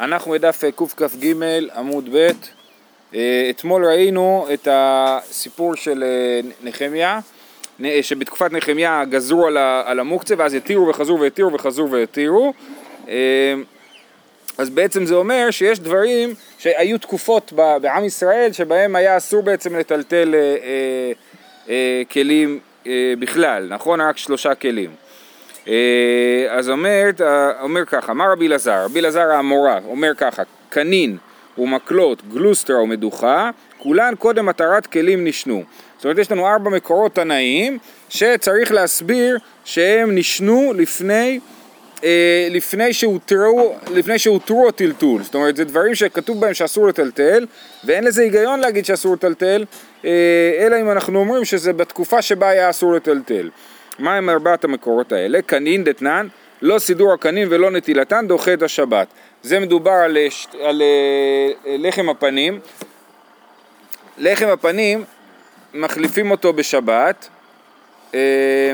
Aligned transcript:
אנחנו 0.00 0.32
בדף 0.32 0.64
קכ"ג 0.76 1.32
עמוד 1.74 2.08
ב', 2.12 2.30
אה, 3.14 3.46
אתמול 3.50 3.86
ראינו 3.86 4.46
את 4.54 4.68
הסיפור 4.70 5.74
של 5.74 6.04
אה, 6.04 6.40
נחמיה, 6.62 7.20
שבתקופת 8.02 8.52
נחמיה 8.52 9.04
גזרו 9.10 9.46
על 9.86 10.00
המוקצה 10.00 10.34
ואז 10.38 10.54
התירו 10.54 10.88
וחזרו 10.88 11.20
והתירו 11.20 11.52
וחזרו 11.52 11.90
והתירו 11.90 12.52
אה, 13.08 13.54
אז 14.58 14.70
בעצם 14.70 15.06
זה 15.06 15.14
אומר 15.14 15.50
שיש 15.50 15.80
דברים 15.80 16.34
שהיו 16.58 16.98
תקופות 16.98 17.52
בעם 17.52 18.04
ישראל 18.04 18.52
שבהם 18.52 18.96
היה 18.96 19.16
אסור 19.16 19.42
בעצם 19.42 19.76
לטלטל 19.76 20.34
כלים 22.12 22.60
בכלל, 23.18 23.66
נכון? 23.70 24.00
רק 24.00 24.16
שלושה 24.16 24.54
כלים. 24.54 24.90
אה, 25.68 26.46
אז 26.50 26.68
אומר, 26.70 27.04
אומר 27.62 27.84
ככה, 27.84 28.12
אמר 28.12 28.32
רבי 28.32 28.46
אלעזר, 28.46 28.84
רבי 28.84 29.00
אלעזר 29.00 29.30
האמורה, 29.30 29.80
אומר 29.88 30.12
ככה, 30.16 30.42
קנין 30.68 31.16
ומקלות, 31.58 32.22
גלוסטרה 32.32 32.82
ומדוכה, 32.82 33.50
כולן 33.78 34.14
קודם 34.18 34.46
מטרת 34.46 34.86
כלים 34.86 35.24
נשנו. 35.24 35.62
זאת 35.96 36.04
אומרת 36.04 36.18
יש 36.18 36.32
לנו 36.32 36.46
ארבע 36.46 36.70
מקורות 36.70 37.14
תנאיים 37.14 37.78
שצריך 38.08 38.72
להסביר 38.72 39.38
שהם 39.64 40.14
נשנו 40.14 40.72
לפני, 40.76 41.40
אה, 42.04 42.48
לפני 42.50 42.92
שהותרו, 42.92 43.74
לפני 43.94 44.18
שהותרו 44.18 44.68
הטלטול. 44.68 45.22
זאת 45.22 45.34
אומרת 45.34 45.56
זה 45.56 45.64
דברים 45.64 45.94
שכתוב 45.94 46.40
בהם 46.40 46.54
שאסור 46.54 46.86
לטלטל 46.88 47.46
ואין 47.84 48.04
לזה 48.04 48.22
היגיון 48.22 48.60
להגיד 48.60 48.84
שאסור 48.84 49.14
לטלטל 49.14 49.64
אה, 50.04 50.10
אלא 50.58 50.80
אם 50.80 50.90
אנחנו 50.90 51.18
אומרים 51.18 51.44
שזה 51.44 51.72
בתקופה 51.72 52.22
שבה 52.22 52.48
היה 52.48 52.70
אסור 52.70 52.94
לטלטל. 52.94 53.50
מה 53.98 54.16
הם 54.16 54.30
ארבעת 54.30 54.64
המקורות 54.64 55.12
האלה? 55.12 55.42
קנין 55.42 55.84
דתנן, 55.84 56.28
לא 56.62 56.78
סידור 56.78 57.12
הקנין 57.12 57.48
ולא 57.50 57.70
נטילתן, 57.70 58.26
דוחה 58.28 58.52
את 58.52 58.62
השבת. 58.62 59.06
זה 59.42 59.60
מדובר 59.60 59.90
על, 59.90 60.16
אה, 60.16 60.26
על, 60.52 60.60
על 60.68 60.82
אה, 60.82 61.76
לחם 61.78 62.08
הפנים. 62.08 62.60
לחם 64.18 64.48
הפנים, 64.48 65.04
מחליפים 65.74 66.30
אותו 66.30 66.52
בשבת. 66.52 67.28
אה, 68.14 68.72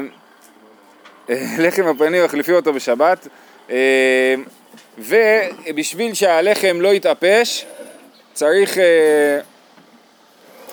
לחם 1.59 1.87
הפנים 1.87 2.25
מחליפים 2.25 2.55
אותו 2.55 2.73
בשבת. 2.73 3.29
ובשביל 4.99 6.15
שהלחם 6.15 6.81
לא 6.81 6.95
יתאפש, 6.95 7.67
צריך, 8.33 8.79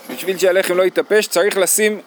בשביל 0.09 0.37
שהלחם 0.37 0.77
לא 0.77 0.83
יתאפש, 0.83 1.27
צריך 1.27 1.57
לשים 1.57 2.02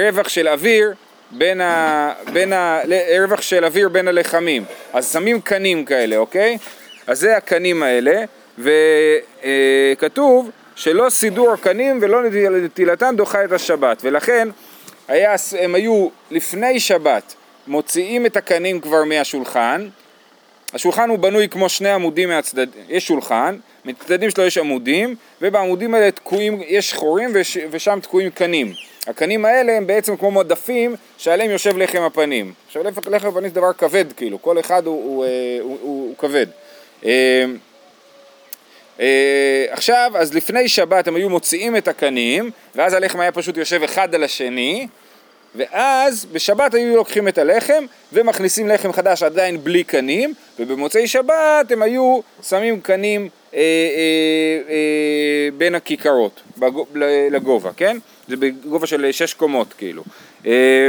רווח 0.00 0.28
של 0.28 0.48
אוויר 0.48 0.94
בין 1.30 1.60
ה... 1.60 2.12
בין 2.32 2.52
ה... 2.52 2.80
רווח 3.20 3.42
של 3.42 3.64
אוויר 3.64 3.88
בין 3.88 4.08
הלחמים. 4.08 4.64
אז 4.92 5.12
שמים 5.12 5.40
קנים 5.40 5.84
כאלה, 5.84 6.16
אוקיי? 6.16 6.58
אז 7.06 7.20
זה 7.20 7.36
הקנים 7.36 7.82
האלה, 7.82 8.24
וכתוב 8.58 10.50
שלא 10.76 11.10
סידור 11.10 11.52
הקנים 11.52 11.98
ולא 12.02 12.22
נטילתן 12.62 13.16
דוחה 13.16 13.44
את 13.44 13.52
השבת, 13.52 13.98
ולכן 14.04 14.48
היה, 15.08 15.34
הם 15.58 15.74
היו 15.74 16.08
לפני 16.30 16.80
שבת 16.80 17.34
מוציאים 17.66 18.26
את 18.26 18.36
הקנים 18.36 18.80
כבר 18.80 19.04
מהשולחן, 19.04 19.88
השולחן 20.74 21.08
הוא 21.08 21.18
בנוי 21.18 21.48
כמו 21.48 21.68
שני 21.68 21.90
עמודים 21.90 22.28
מהצדד, 22.28 22.66
יש 22.88 23.06
שולחן, 23.06 23.56
מצדדים 23.84 24.30
שלו 24.30 24.44
יש 24.44 24.58
עמודים, 24.58 25.14
ובעמודים 25.42 25.94
האלה 25.94 26.10
תקועים, 26.10 26.60
יש 26.66 26.94
חורים 26.94 27.30
וש, 27.34 27.58
ושם 27.70 27.98
תקועים 28.02 28.30
קנים. 28.30 28.72
הקנים 29.06 29.44
האלה 29.44 29.76
הם 29.76 29.86
בעצם 29.86 30.16
כמו 30.16 30.30
מדפים 30.30 30.96
שעליהם 31.18 31.50
יושב 31.50 31.78
לחם 31.78 32.02
הפנים. 32.02 32.52
עכשיו 32.66 32.82
לחם 33.10 33.28
הפנים 33.28 33.48
זה 33.48 33.54
דבר 33.54 33.72
כבד 33.72 34.12
כאילו, 34.16 34.42
כל 34.42 34.60
אחד 34.60 34.86
הוא, 34.86 35.04
הוא, 35.04 35.24
אה, 35.24 35.28
הוא, 35.60 35.78
הוא, 35.80 36.06
הוא 36.08 36.14
כבד. 36.18 36.46
אה, 37.04 37.44
אה, 39.00 39.66
עכשיו, 39.70 40.12
אז 40.14 40.34
לפני 40.34 40.68
שבת 40.68 41.08
הם 41.08 41.16
היו 41.16 41.30
מוציאים 41.30 41.76
את 41.76 41.88
הקנים, 41.88 42.50
ואז 42.74 42.92
הלחם 42.92 43.20
היה 43.20 43.32
פשוט 43.32 43.56
יושב 43.56 43.82
אחד 43.82 44.14
על 44.14 44.24
השני, 44.24 44.86
ואז 45.54 46.26
בשבת 46.32 46.74
היו 46.74 46.96
לוקחים 46.96 47.28
את 47.28 47.38
הלחם 47.38 47.84
ומכניסים 48.12 48.68
לחם 48.68 48.92
חדש 48.92 49.22
עדיין 49.22 49.64
בלי 49.64 49.84
קנים, 49.84 50.34
ובמוצאי 50.58 51.08
שבת 51.08 51.70
הם 51.70 51.82
היו 51.82 52.20
שמים 52.42 52.80
קנים 52.80 53.28
אה, 53.54 53.58
אה, 53.58 54.72
אה, 54.72 55.48
בין 55.58 55.74
הכיכרות, 55.74 56.40
בגו, 56.58 56.86
לגובה, 57.30 57.70
כן? 57.76 57.96
זה 58.30 58.36
בגובה 58.36 58.86
של 58.86 59.12
שש 59.12 59.34
קומות 59.34 59.74
כאילו. 59.78 60.04
אה, 60.46 60.88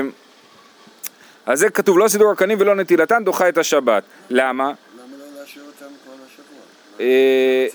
אז 1.45 1.59
זה 1.59 1.69
כתוב 1.69 1.97
לא 1.97 2.07
סידור 2.07 2.31
הקנים 2.31 2.57
ולא 2.61 2.75
נטילתן 2.75 3.23
דוחה 3.23 3.49
את 3.49 3.57
השבת. 3.57 4.03
למה? 4.29 4.63
למה 4.63 4.73
לא 5.17 5.39
להשאיר 5.39 5.63
אותם 5.65 5.93
כל 6.05 6.11
השבוע? 6.25 7.05
אה, 7.05 7.67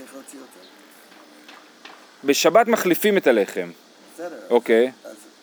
בשבת 2.25 2.69
מחליפים 2.69 3.16
את 3.16 3.27
הלחם. 3.27 3.71
בסדר. 4.15 4.37
אוקיי. 4.50 4.93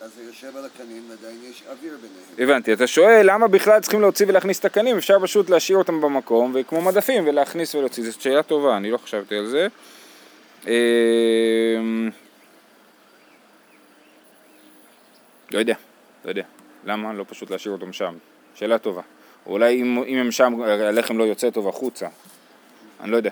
אז 0.02 0.10
זה 0.16 0.24
יושב 0.24 0.58
על 0.58 0.66
הקנים 0.66 1.04
ועדיין 1.10 1.40
יש 1.52 1.64
אוויר 1.70 1.98
ביניהם. 2.02 2.50
הבנתי, 2.50 2.74
אתה 2.74 2.88
שואל 2.88 3.22
למה 3.24 3.48
בכלל 3.48 3.80
צריכים 3.82 4.02
להוציא 4.02 4.26
ולהכניס 4.30 4.60
את 4.60 4.66
הקנים, 4.66 4.98
אפשר 4.98 5.20
פשוט 5.24 5.50
להשאיר 5.50 5.78
אותם 5.78 6.02
במקום 6.02 6.52
וכמו 6.56 6.82
מדפים 6.82 7.28
ולהכניס 7.28 7.76
ולהוציא, 7.76 8.04
זאת 8.04 8.22
שאלה 8.22 8.44
טובה, 8.44 8.78
אני 8.78 8.92
לא 8.92 8.98
חשבתי 8.98 9.36
על 9.36 9.46
זה. 9.46 9.68
אה, 10.68 10.74
לא 15.54 15.60
יודע, 15.60 15.74
לא 16.26 16.30
יודע. 16.30 16.44
למה 16.86 17.14
לא 17.14 17.26
פשוט 17.28 17.50
להשאיר 17.50 17.74
אותם 17.74 17.94
שם? 17.94 18.16
שאלה 18.56 18.78
טובה. 18.78 19.02
אולי 19.46 19.82
אם, 19.82 20.04
אם 20.08 20.18
הם 20.18 20.32
שם, 20.32 20.62
הלחם 20.62 21.18
לא 21.18 21.24
יוצא 21.24 21.50
טוב 21.50 21.68
החוצה. 21.68 22.08
אני 23.02 23.12
לא 23.12 23.18
יודע. 23.18 23.30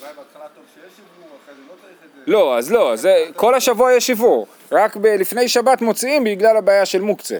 אולי 0.00 0.12
בהתחלה 0.16 0.44
טוב 0.54 0.64
שיש 0.74 0.96
שיבור, 0.96 1.36
אחרי 1.44 1.54
זה 1.54 1.60
לא 1.68 1.74
צריך 1.82 1.96
את 2.04 2.26
זה. 2.26 2.32
לא, 2.32 2.58
אז 2.58 2.72
לא, 2.72 2.96
זה, 2.96 3.24
כל 3.36 3.54
השבוע 3.54 3.92
יש 3.92 4.06
שיבור. 4.06 4.46
רק 4.72 4.96
ב, 4.96 5.06
לפני 5.06 5.48
שבת 5.48 5.82
מוציאים 5.82 6.24
בגלל 6.24 6.56
הבעיה 6.56 6.86
של 6.86 7.00
מוקצה. 7.00 7.38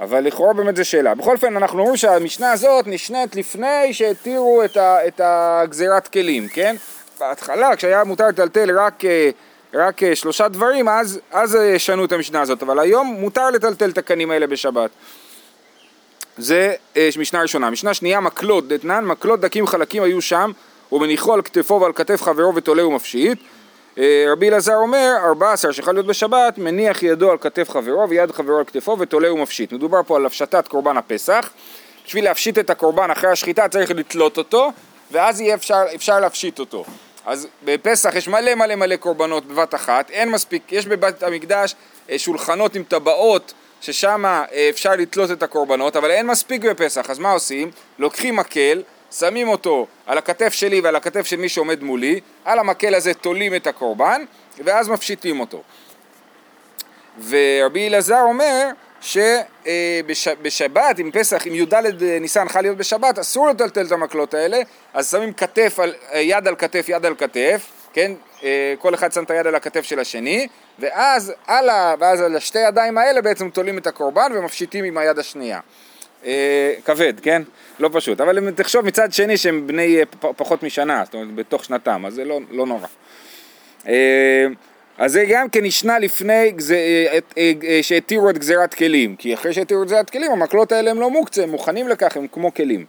אבל 0.00 0.20
לכאורה 0.20 0.52
באמת 0.52 0.76
זו 0.76 0.84
שאלה. 0.84 1.14
בכל 1.14 1.34
אופן, 1.34 1.56
אנחנו 1.56 1.78
אומרים 1.78 1.96
שהמשנה 1.96 2.52
הזאת 2.52 2.86
נשנית 2.86 3.36
לפני 3.36 3.92
שהתירו 3.94 4.64
את, 4.64 4.76
ה, 4.76 5.06
את 5.06 5.20
הגזירת 5.24 6.08
כלים, 6.08 6.48
כן? 6.48 6.76
בהתחלה, 7.20 7.76
כשהיה 7.76 8.04
מותר 8.04 8.28
לטלטל 8.28 8.78
רק... 8.78 9.04
אה, 9.74 9.86
רק 9.86 10.02
אה, 10.02 10.16
שלושה 10.16 10.48
דברים, 10.48 10.88
אז, 10.88 11.20
אז 11.30 11.56
אה, 11.56 11.78
שנו 11.78 12.04
את 12.04 12.12
המשנה 12.12 12.40
הזאת, 12.40 12.62
אבל 12.62 12.78
היום 12.78 13.06
מותר 13.06 13.50
לטלטל 13.50 13.90
את 13.90 13.98
הקנים 13.98 14.30
האלה 14.30 14.46
בשבת. 14.46 14.90
זה 16.36 16.74
אה, 16.96 17.08
משנה 17.18 17.42
ראשונה. 17.42 17.70
משנה 17.70 17.94
שנייה, 17.94 18.20
מקלות 18.20 18.68
דתנן, 18.68 19.04
מקלות 19.04 19.40
דקים 19.40 19.66
חלקים 19.66 20.02
היו 20.02 20.22
שם, 20.22 20.50
ומניחו 20.92 21.34
על 21.34 21.42
כתפו 21.42 21.80
ועל 21.80 21.92
כתף 21.92 22.22
חברו 22.22 22.54
ותולה 22.54 22.86
ומפשיט. 22.86 23.38
רבי 24.32 24.48
אלעזר 24.48 24.76
אומר, 24.76 25.12
ארבע 25.24 25.52
עשר 25.52 25.72
שיכול 25.72 25.94
להיות 25.94 26.06
בשבת, 26.06 26.58
מניח 26.58 27.02
ידו 27.02 27.30
על 27.30 27.38
כתף 27.38 27.70
חברו 27.70 28.08
ויד 28.08 28.32
חברו 28.32 28.58
על 28.58 28.64
כתפו 28.64 28.96
ותולה 28.98 29.32
ומפשיט. 29.32 29.72
מדובר 29.72 30.00
פה 30.06 30.16
על 30.16 30.26
הפשטת 30.26 30.68
קורבן 30.68 30.96
הפסח. 30.96 31.50
בשביל 32.06 32.24
להפשיט 32.24 32.58
את 32.58 32.70
הקורבן 32.70 33.10
אחרי 33.10 33.30
השחיטה 33.30 33.68
צריך 33.68 33.90
לתלות 33.90 34.38
אותו, 34.38 34.72
ואז 35.12 35.40
יהיה 35.40 35.54
אפשר, 35.54 35.82
אפשר 35.94 36.20
להפשיט 36.20 36.58
אותו. 36.58 36.84
אז 37.26 37.48
בפסח 37.64 38.14
יש 38.14 38.28
מלא 38.28 38.54
מלא 38.54 38.74
מלא 38.74 38.96
קורבנות 38.96 39.46
בבת 39.46 39.74
אחת, 39.74 40.10
אין 40.10 40.30
מספיק, 40.30 40.72
יש 40.72 40.86
בבית 40.86 41.22
המקדש 41.22 41.74
אה, 42.10 42.18
שולחנות 42.18 42.74
עם 42.76 42.82
טבעות 42.82 43.54
ששם 43.80 44.26
אה, 44.26 44.44
אפשר 44.70 44.92
לתלות 44.92 45.30
את 45.30 45.42
הקורבנות, 45.42 45.96
אבל 45.96 46.10
אין 46.10 46.26
מספיק 46.26 46.64
בפסח, 46.64 47.10
אז 47.10 47.18
מה 47.18 47.30
עושים? 47.30 47.70
לוקחים 47.98 48.36
מקל, 48.36 48.82
שמים 49.12 49.48
אותו 49.48 49.86
על 50.06 50.18
הכתף 50.18 50.52
שלי 50.52 50.80
ועל 50.80 50.96
הכתף 50.96 51.26
של 51.26 51.36
מי 51.36 51.48
שעומד 51.48 51.82
מולי, 51.82 52.20
על 52.44 52.58
המקל 52.58 52.94
הזה 52.94 53.14
תולים 53.14 53.54
את 53.54 53.66
הקורבן, 53.66 54.24
ואז 54.64 54.88
מפשיטים 54.88 55.40
אותו. 55.40 55.62
ורבי 57.28 57.88
אלעזר 57.88 58.20
אומר 58.20 58.68
שבשבת, 59.06 60.98
עם 60.98 61.10
פסח, 61.10 61.46
אם 61.46 61.54
י"ד 61.54 61.74
ניסן 62.20 62.48
חל 62.48 62.60
להיות 62.60 62.76
בשבת, 62.76 63.18
אסור 63.18 63.48
לטלטל 63.48 63.86
את 63.86 63.92
המקלות 63.92 64.34
האלה, 64.34 64.58
אז 64.94 65.10
שמים 65.10 65.32
כתף 65.32 65.78
על, 65.80 65.94
יד 66.14 66.48
על 66.48 66.56
כתף, 66.56 66.86
יד 66.88 67.06
על 67.06 67.14
כתף, 67.14 67.70
כן? 67.92 68.12
אה, 68.42 68.74
כל 68.78 68.94
אחד 68.94 69.12
שם 69.12 69.24
את 69.24 69.30
היד 69.30 69.46
על 69.46 69.54
הכתף 69.54 69.82
של 69.82 69.98
השני, 69.98 70.48
ואז 70.78 71.32
על, 71.46 71.68
ה, 71.68 71.94
ואז 71.98 72.20
על 72.20 72.36
השתי 72.36 72.58
ידיים 72.58 72.98
האלה 72.98 73.22
בעצם 73.22 73.50
תולים 73.50 73.78
את 73.78 73.86
הקורבן 73.86 74.32
ומפשיטים 74.34 74.84
עם 74.84 74.98
היד 74.98 75.18
השנייה. 75.18 75.60
אה, 76.24 76.74
כבד, 76.84 77.20
כן? 77.20 77.42
לא 77.78 77.90
פשוט. 77.92 78.20
אבל 78.20 78.38
אם 78.38 78.50
תחשוב 78.50 78.84
מצד 78.84 79.12
שני 79.12 79.36
שהם 79.36 79.66
בני 79.66 79.98
אה, 79.98 80.32
פחות 80.36 80.62
משנה, 80.62 81.02
זאת 81.04 81.14
אומרת 81.14 81.34
בתוך 81.34 81.64
שנתם, 81.64 82.06
אז 82.06 82.14
זה 82.14 82.24
לא, 82.24 82.40
לא 82.50 82.66
נורא. 82.66 82.86
אז 84.98 85.12
זה 85.12 85.24
גם 85.28 85.48
כן 85.48 85.64
נשנה 85.64 85.98
לפני 85.98 86.32
אה, 86.32 87.18
אה, 87.38 87.52
אה, 87.64 87.78
שהתירו 87.82 88.30
את 88.30 88.38
גזירת 88.38 88.74
כלים, 88.74 89.16
כי 89.16 89.34
אחרי 89.34 89.52
שהתירו 89.52 89.82
את 89.82 89.86
גזירת 89.86 90.10
כלים 90.10 90.32
המקלות 90.32 90.72
האלה 90.72 90.90
הם 90.90 91.00
לא 91.00 91.10
מוקצה, 91.10 91.42
הם 91.42 91.50
מוכנים 91.50 91.88
לכך, 91.88 92.16
הם 92.16 92.26
כמו 92.32 92.54
כלים. 92.54 92.84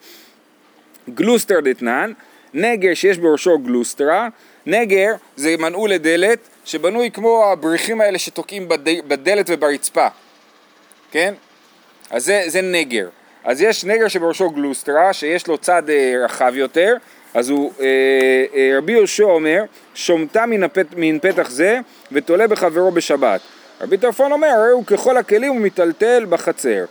גלוסטר 1.10 1.60
דתנן, 1.60 2.12
נגר 2.54 2.94
שיש 2.94 3.18
בראשו 3.18 3.60
גלוסטרה, 3.60 4.28
נגר 4.66 5.16
זה 5.36 5.56
מנעול 5.60 5.90
לדלת 5.90 6.40
שבנוי 6.66 7.12
כמו 7.12 7.46
הבריחים 7.52 8.02
האלה 8.02 8.18
שתוקעים 8.18 8.68
בדלת 9.08 9.46
וברצפה, 9.50 10.08
כן? 11.12 11.34
אז 12.10 12.26
זה, 12.26 12.44
זה 12.48 12.62
נגר. 12.62 13.10
אז 13.44 13.62
יש 13.62 13.86
נגר 13.86 14.08
שבראשו 14.08 14.50
גלוסטרה 14.50 15.14
שיש 15.14 15.48
לו 15.48 15.58
צד 15.58 15.84
רחב 16.24 16.54
יותר, 16.56 16.96
אז 17.38 17.50
הוא, 17.50 17.72
אה, 17.80 17.86
אה, 18.56 18.78
רבי 18.78 18.92
יהושע 18.92 19.24
אומר, 19.24 19.64
שומטה 19.96 20.46
מן, 20.46 20.64
הפת, 20.64 20.86
מן 20.98 21.20
פתח 21.20 21.50
זה 21.50 21.80
ותולה 22.12 22.48
בחברו 22.48 22.92
בשבת. 22.92 23.42
רבי 23.82 23.98
טרפון 23.98 24.32
אומר, 24.32 24.48
הרי 24.48 24.72
הוא 24.72 24.86
ככל 24.86 25.18
הכלים 25.18 25.52
הוא 25.52 25.62
מיטלטל 25.62 26.26
בחצר. 26.30 26.86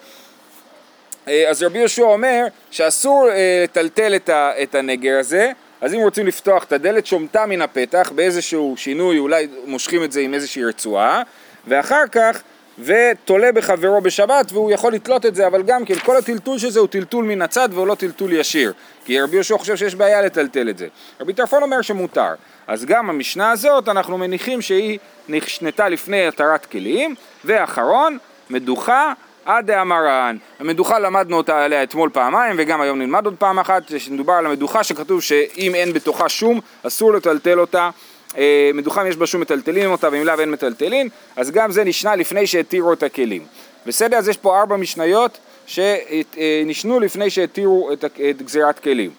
אה, 1.28 1.50
אז 1.50 1.62
רבי 1.62 1.78
יהושע 1.78 2.02
אומר 2.02 2.46
שאסור 2.70 3.28
אה, 3.30 3.60
לטלטל 3.64 4.16
את, 4.16 4.30
את 4.62 4.74
הנגר 4.74 5.18
הזה, 5.18 5.52
אז 5.80 5.94
אם 5.94 5.98
רוצים 5.98 6.26
לפתוח 6.26 6.64
את 6.64 6.72
הדלת, 6.72 7.06
שומטה 7.06 7.46
מן 7.46 7.62
הפתח 7.62 8.12
באיזשהו 8.14 8.74
שינוי, 8.76 9.18
אולי 9.18 9.48
מושכים 9.64 10.04
את 10.04 10.12
זה 10.12 10.20
עם 10.20 10.34
איזושהי 10.34 10.64
רצועה, 10.64 11.22
ואחר 11.66 12.04
כך 12.12 12.42
ותולה 12.78 13.52
בחברו 13.52 14.00
בשבת 14.00 14.52
והוא 14.52 14.70
יכול 14.70 14.92
לתלות 14.92 15.26
את 15.26 15.34
זה, 15.34 15.46
אבל 15.46 15.62
גם 15.62 15.84
כן 15.84 15.94
כל 15.94 16.16
הטלטול 16.16 16.58
של 16.58 16.70
זה 16.70 16.80
הוא 16.80 16.88
טלטול 16.88 17.24
מן 17.24 17.42
הצד 17.42 17.68
והוא 17.72 17.86
לא 17.86 17.94
טלטול 17.94 18.32
ישיר, 18.32 18.72
כי 19.06 19.20
רבי 19.20 19.36
יהושע 19.36 19.58
חושב 19.58 19.76
שיש 19.76 19.94
בעיה 19.94 20.22
לטלטל 20.22 20.68
את 20.70 20.78
זה. 20.78 20.86
רבי 21.20 21.32
טרפון 21.32 21.62
אומר 21.62 21.82
שמותר. 21.82 22.34
אז 22.66 22.84
גם 22.84 23.10
המשנה 23.10 23.50
הזאת 23.50 23.88
אנחנו 23.88 24.18
מניחים 24.18 24.62
שהיא 24.62 24.98
נשנתה 25.28 25.88
לפני 25.88 26.26
התרת 26.26 26.66
כלים, 26.66 27.14
ואחרון, 27.44 28.18
מדוחה 28.50 29.12
עד 29.44 29.66
דאמרן. 29.66 30.36
המדוחה 30.60 30.98
למדנו 30.98 31.36
אותה 31.36 31.64
עליה 31.64 31.82
אתמול 31.82 32.10
פעמיים 32.12 32.56
וגם 32.58 32.80
היום 32.80 32.98
נלמד 32.98 33.24
עוד 33.24 33.34
פעם 33.38 33.58
אחת, 33.58 33.82
שמדובר 33.98 34.32
על 34.32 34.46
המדוחה 34.46 34.84
שכתוב 34.84 35.22
שאם 35.22 35.74
אין 35.74 35.92
בתוכה 35.92 36.28
שום 36.28 36.60
אסור 36.82 37.12
לטלטל 37.12 37.60
אותה 37.60 37.90
אה, 38.36 38.70
מדוחה 38.74 39.08
יש 39.08 39.16
בה 39.16 39.26
שום 39.26 39.40
מטלטלים 39.40 39.90
אותה 39.90 40.08
ואם 40.12 40.24
לאו 40.24 40.40
אין 40.40 40.50
מטלטלין, 40.50 41.08
אז 41.36 41.50
גם 41.50 41.72
זה 41.72 41.84
נשנה 41.84 42.16
לפני 42.16 42.46
שהתירו 42.46 42.92
את 42.92 43.02
הכלים. 43.02 43.44
בסדר? 43.86 44.16
אז 44.16 44.28
יש 44.28 44.36
פה 44.36 44.60
ארבע 44.60 44.76
משניות 44.76 45.38
שנשנו 45.66 47.00
לפני 47.00 47.30
שהתירו 47.30 47.92
את, 47.92 48.04
גזירת 48.42 48.78
כלים. 48.78 49.10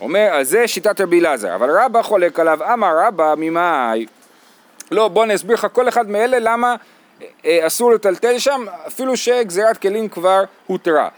אומר, 0.00 0.28
אז 0.32 0.48
זה 0.48 0.68
שיטת 0.68 1.00
רבי 1.00 1.20
אלעזר, 1.20 1.54
אבל 1.54 1.70
רבא 1.70 2.02
חולק 2.02 2.40
עליו, 2.40 2.72
אמר 2.72 2.92
רבא 3.06 3.34
ממאי, 3.36 4.06
לא 4.90 5.08
בוא 5.08 5.24
אני 5.24 5.34
אסביר 5.34 5.54
לך 5.54 5.66
כל 5.72 5.88
אחד 5.88 6.10
מאלה 6.10 6.38
למה 6.38 6.76
אה, 7.44 7.66
אסור 7.66 7.92
לטלטל 7.92 8.38
שם 8.38 8.64
אפילו 8.86 9.16
שגזירת 9.16 9.78
כלים 9.78 10.08
כבר 10.08 10.44
הותרה. 10.66 11.08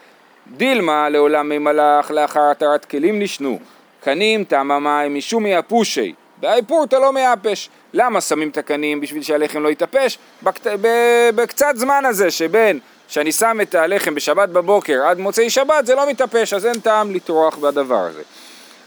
דילמה 0.57 1.09
לעולם 1.09 1.49
ממלאך 1.49 2.11
לאחר 2.11 2.51
התרת 2.51 2.85
כלים 2.85 3.19
נשנו, 3.19 3.59
קנים 4.01 4.45
תמה 4.45 4.79
מים 4.79 5.15
משום 5.15 5.47
יפושי 5.47 6.15
באיפור 6.37 6.85
אתה 6.85 6.99
לא 6.99 7.13
מייבש. 7.13 7.71
למה 7.93 8.21
שמים 8.21 8.49
את 8.49 8.59
הקנים 8.59 9.01
בשביל 9.01 9.23
שהלחם 9.23 9.63
לא 9.63 9.69
יתאפש? 9.69 10.19
בקצת 11.35 11.73
זמן 11.75 12.05
הזה 12.05 12.31
שבין 12.31 12.81
שאני 13.09 13.33
שם 13.33 13.59
את 13.63 13.75
הלחם 13.75 14.15
בשבת 14.15 14.49
בבוקר 14.49 15.03
עד 15.07 15.19
מוצאי 15.19 15.51
שבת 15.51 15.87
זה 15.87 15.95
לא 15.95 16.11
מתאפש 16.11 16.53
אז 16.53 16.67
אין 16.67 16.81
טעם 16.81 17.15
לטרוח 17.15 17.57
בדבר 17.57 18.01
הזה. 18.01 18.23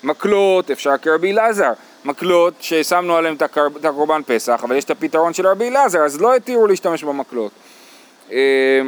מקלות 0.03 0.71
אפשר 0.71 0.97
כרבי 1.01 1.31
אלעזר, 1.31 1.71
מקלות 2.05 2.53
ששמנו 2.59 3.15
עליהם 3.15 3.35
את 3.35 3.85
הקורבן 3.85 4.21
פסח 4.25 4.61
אבל 4.63 4.75
יש 4.75 4.83
את 4.83 4.89
הפתרון 4.89 5.33
של 5.33 5.47
רבי 5.47 5.69
אלעזר 5.69 5.99
אז 5.99 6.21
לא 6.21 6.35
התירו 6.35 6.67
להשתמש 6.67 7.03
במקלות. 7.03 7.51
אה, 8.31 8.81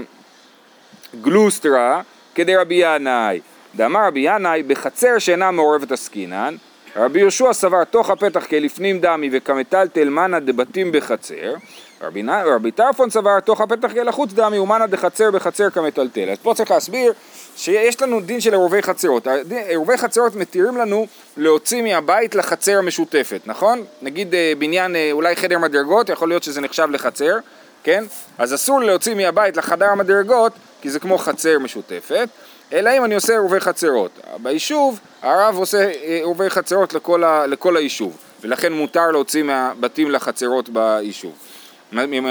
גלוסטרה 1.22 2.02
כדי 2.36 2.56
רבי 2.56 2.76
ינאי, 2.76 3.40
דאמר 3.76 4.08
רבי 4.08 4.20
ינאי 4.20 4.64
בחצר 4.64 5.20
שאינה 5.20 5.52
מעורבת 5.52 5.92
עסקינן 5.92 6.56
רבי 6.96 7.20
יהושע 7.20 7.54
סבר 7.54 7.84
תוך 7.84 8.10
הפתח 8.10 8.46
כלפנים 8.46 9.00
דמי 9.00 9.30
וכמטלטל 9.32 10.10
מנה 10.10 10.40
דבתים 10.40 10.92
בחצר 10.92 11.54
רבי, 12.02 12.24
רבי 12.46 12.72
טרפון 12.72 13.10
סבר 13.10 13.40
תוך 13.40 13.62
הפתח 13.62 13.92
כלחוץ 13.94 14.34
דמי 14.34 14.60
ומנה 14.60 14.88
דחצר 14.88 15.32
בחצר 15.32 15.70
כמטלטל 15.70 16.30
אז 16.30 16.38
פה 16.38 16.54
צריך 16.54 16.72
להסביר 16.72 17.14
שיש 17.56 18.02
לנו 18.02 18.22
דין 18.22 18.42
של 18.42 18.52
עירובי 18.52 18.82
חצרות 18.82 19.28
עירובי 19.68 19.98
חצרות 19.98 20.36
מתירים 20.36 20.78
לנו 20.78 21.08
להוציא 21.38 21.82
מהבית 21.82 22.36
לחצר 22.36 22.78
המשותפת 22.78 23.42
נכון? 23.46 23.84
נגיד 24.02 24.36
אה, 24.36 24.54
בניין 24.58 24.96
אה, 24.96 25.10
אולי 25.12 25.36
חדר 25.36 25.58
מדרגות 25.60 26.10
יכול 26.10 26.30
להיות 26.30 26.44
שזה 26.44 26.62
נחשב 26.62 26.88
לחצר 26.92 27.38
כן? 27.84 28.04
אז 28.38 28.54
אסור 28.54 28.82
להוציא 28.82 29.16
מהבית 29.16 29.58
לחדר 29.58 29.86
המדרגות 29.86 30.52
כי 30.82 30.90
זה 30.90 31.00
כמו 31.00 31.18
חצר 31.18 31.60
משותפת 31.60 32.30
אלא 32.74 32.98
אם 32.98 33.06
אני 33.06 33.16
עושה 33.16 33.34
עירובי 33.34 33.60
חצרות. 33.60 34.12
ביישוב 34.38 35.00
הרב 35.22 35.58
עושה 35.58 35.88
עירובי 35.88 36.44
אה, 36.44 36.50
חצרות 36.50 36.94
לכל, 36.94 37.24
ה, 37.24 37.48
לכל 37.48 37.78
היישוב, 37.78 38.18
ולכן 38.42 38.74
מותר 38.74 39.12
להוציא 39.12 39.44
מהבתים 39.44 40.12
לחצרות 40.12 40.70
ביישוב. 40.70 41.34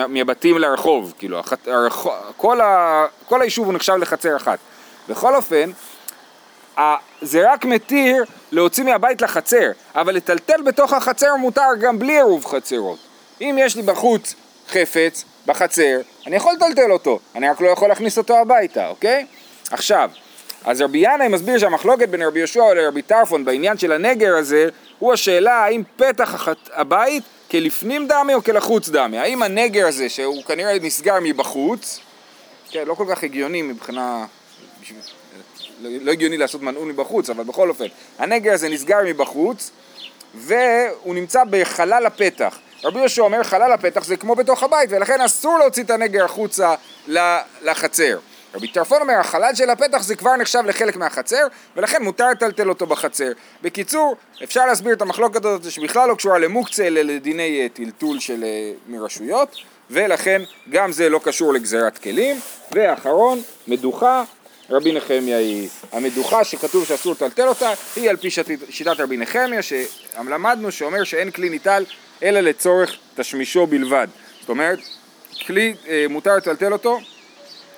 מהבתים 0.09 0.59
לרחוב, 0.59 1.15
כאילו, 1.19 1.39
החת, 1.39 1.69
הרחוב, 1.69 2.13
כל, 2.37 2.61
ה, 2.61 3.07
כל 3.27 3.43
היישוב 3.43 3.67
הוא 3.67 3.75
נחשב 3.75 3.95
לחצר 3.95 4.37
אחת. 4.37 4.59
בכל 5.09 5.35
אופן, 5.35 5.71
זה 7.23 7.53
רק 7.53 7.65
מתיר 7.65 8.25
להוציא 8.53 8.85
מהבית 8.85 9.23
לחצר, 9.23 9.71
אבל 9.95 10.15
לטלטל 10.15 10.63
בתוך 10.63 10.93
החצר 10.93 11.37
מותר 11.37 11.77
גם 11.81 11.99
בלי 11.99 12.13
עירוב 12.13 12.47
חצרות. 12.47 12.99
אם 13.41 13.57
יש 13.61 13.77
לי 13.77 13.83
בחוץ 13.83 14.35
חפץ, 14.69 15.25
בחצר, 15.47 16.01
אני 16.27 16.37
יכול 16.37 16.53
לטלטל 16.53 16.93
אותו, 16.93 17.19
אני 17.35 17.49
רק 17.49 17.61
לא 17.61 17.69
יכול 17.69 17.89
להכניס 17.89 18.19
אותו 18.19 18.39
הביתה, 18.39 18.89
אוקיי? 18.89 19.27
עכשיו, 19.71 20.11
אז 20.65 20.81
רבי 20.81 20.99
ינאי 20.99 21.29
מסביר 21.29 21.59
שהמחלוקת 21.59 22.09
בין 22.09 22.23
רבי 22.23 22.39
יהושע 22.39 22.75
לרבי 22.75 23.03
טרפון 23.03 23.45
בעניין 23.45 23.79
של 23.79 23.93
הנגר 23.93 24.37
הזה 24.37 24.69
הוא 24.99 25.13
השאלה 25.13 25.55
האם 25.55 25.83
פתח 25.97 26.49
הבית 26.73 27.23
כלפנים 27.51 28.09
דמי 28.09 28.35
או 28.35 28.45
כלחוץ 28.45 28.89
דמי? 28.89 29.19
האם 29.19 29.43
הנגר 29.43 29.87
הזה 29.87 30.09
שהוא 30.09 30.45
כנראה 30.45 30.79
נסגר 30.79 31.15
מבחוץ 31.23 32.01
כן, 32.71 32.85
לא 32.87 32.95
כל 32.95 33.05
כך 33.11 33.23
הגיוני 33.23 33.63
מבחינה 33.63 34.27
לא 35.81 36.11
הגיוני 36.11 36.37
לעשות 36.37 36.63
מנעול 36.63 36.89
מבחוץ 36.89 37.31
אבל 37.31 37.45
בכל 37.45 37.69
אופן 37.69 37.87
הנגר 38.19 38.53
הזה 38.53 38.69
נסגר 38.69 38.99
מבחוץ 39.07 39.71
והוא 40.35 41.15
נמצא 41.15 41.43
בחלל 41.51 42.07
הפתח. 42.07 42.59
רבי 42.85 42.99
יהושע 42.99 43.23
אומר 43.23 43.43
חלל 43.43 43.73
הפתח 43.73 44.05
זה 44.05 44.17
כמו 44.17 44.35
בתוך 44.35 44.63
הבית 44.63 44.91
ולכן 44.93 45.21
אסור 45.21 45.59
להוציא 45.59 45.83
את 45.83 45.91
הנגר 45.91 46.25
החוצה 46.25 46.75
לחצר 47.63 48.19
רבי 48.55 48.69
טרפון 48.69 49.01
אומר, 49.01 49.15
החלל 49.15 49.55
של 49.55 49.71
הפתח 49.71 50.03
זה 50.03 50.17
כבר 50.17 50.37
נחשב 50.37 50.63
לחלק 50.67 50.97
מהחצר, 50.97 51.47
ולכן 51.77 52.03
מותר 52.03 52.31
לטלטל 52.31 52.69
אותו 52.69 52.87
בחצר. 52.87 53.33
בקיצור, 53.63 54.17
אפשר 54.45 54.67
להסביר 54.67 54.93
את 54.93 55.03
המחלוקת 55.03 55.45
הזאת 55.45 55.71
שבכלל 55.71 56.09
לא 56.09 56.15
קשורה 56.15 56.39
למוקצה, 56.39 56.87
אלא 56.87 57.01
לדיני 57.01 57.61
אה, 57.63 57.69
טלטול 57.69 58.21
של 58.21 58.45
אה, 58.45 58.73
מרשויות, 58.89 59.57
ולכן 59.91 60.43
גם 60.71 60.93
זה 60.93 61.09
לא 61.09 61.21
קשור 61.25 61.53
לגזירת 61.53 61.99
כלים. 61.99 62.41
ואחרון, 62.73 63.43
מדוחה, 63.69 64.25
רבי 64.71 64.93
נחמיה 64.93 65.39
היא 65.39 65.69
המדוחה 65.93 66.45
שכתוב 66.45 66.87
שאסור 66.87 67.13
לטלטל 67.13 67.49
אותה, 67.49 67.73
היא 67.97 68.11
על 68.11 68.17
פי 68.17 68.29
שיטת 68.71 69.01
רבי 69.01 69.17
נחמיה, 69.17 69.61
שלמדנו 69.63 70.73
שאומר 70.73 71.05
שאין 71.05 71.31
כלי 71.31 71.49
ניטל 71.49 71.85
אלא 72.23 72.41
לצורך 72.41 72.97
תשמישו 73.15 73.67
בלבד. 73.67 74.07
זאת 74.41 74.49
אומרת, 74.49 74.79
כלי 75.47 75.75
אה, 75.89 76.07
מותר 76.09 76.37
לטלטל 76.37 76.73
אותו 76.73 77.01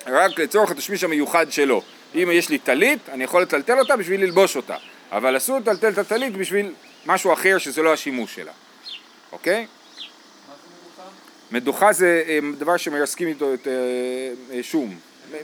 רק 0.07 0.39
לצורך 0.39 0.71
התשמיש 0.71 1.03
המיוחד 1.03 1.51
שלו. 1.51 1.81
אם 2.15 2.29
יש 2.33 2.49
לי 2.49 2.57
טלית, 2.57 3.09
אני 3.09 3.23
יכול 3.23 3.41
לטלטל 3.41 3.79
אותה 3.79 3.95
בשביל 3.95 4.23
ללבוש 4.23 4.55
אותה, 4.55 4.75
אבל 5.11 5.37
אסור 5.37 5.59
לטלטל 5.59 5.89
את 5.89 5.97
הטלית 5.97 6.33
בשביל 6.33 6.73
משהו 7.05 7.33
אחר 7.33 7.57
שזה 7.57 7.81
לא 7.81 7.93
השימוש 7.93 8.35
שלה, 8.35 8.51
אוקיי? 9.31 9.67
מדוחה 11.51 11.93
זה 11.93 12.23
אה, 12.27 12.39
דבר 12.57 12.77
שמרסקים 12.77 13.27
איתו 13.27 13.53
את 13.53 13.67
אה, 13.67 13.73
אה, 14.55 14.63
שום, 14.63 14.99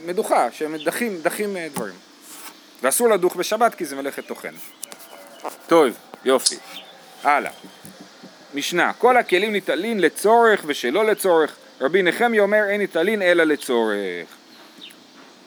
מדוחה, 0.06 0.48
שמדחים 0.52 1.18
דחים 1.22 1.56
דברים. 1.74 1.94
ואסור 2.82 3.08
לדוך 3.08 3.36
בשבת 3.36 3.74
כי 3.74 3.84
זה 3.84 3.96
מלאכת 3.96 4.26
טוחן. 4.26 4.54
טוב, 5.66 5.88
יופי. 6.24 6.56
הלאה. 7.22 7.50
משנה, 8.54 8.92
כל 8.92 9.16
הכלים 9.16 9.52
ניטלין 9.52 10.00
לצורך 10.00 10.62
ושלא 10.66 11.04
לצורך. 11.04 11.56
רבי 11.80 12.02
נחמיה 12.02 12.42
אומר 12.42 12.64
אין 12.68 12.80
ניטלין 12.80 13.22
אלא 13.22 13.44
לצורך. 13.44 14.37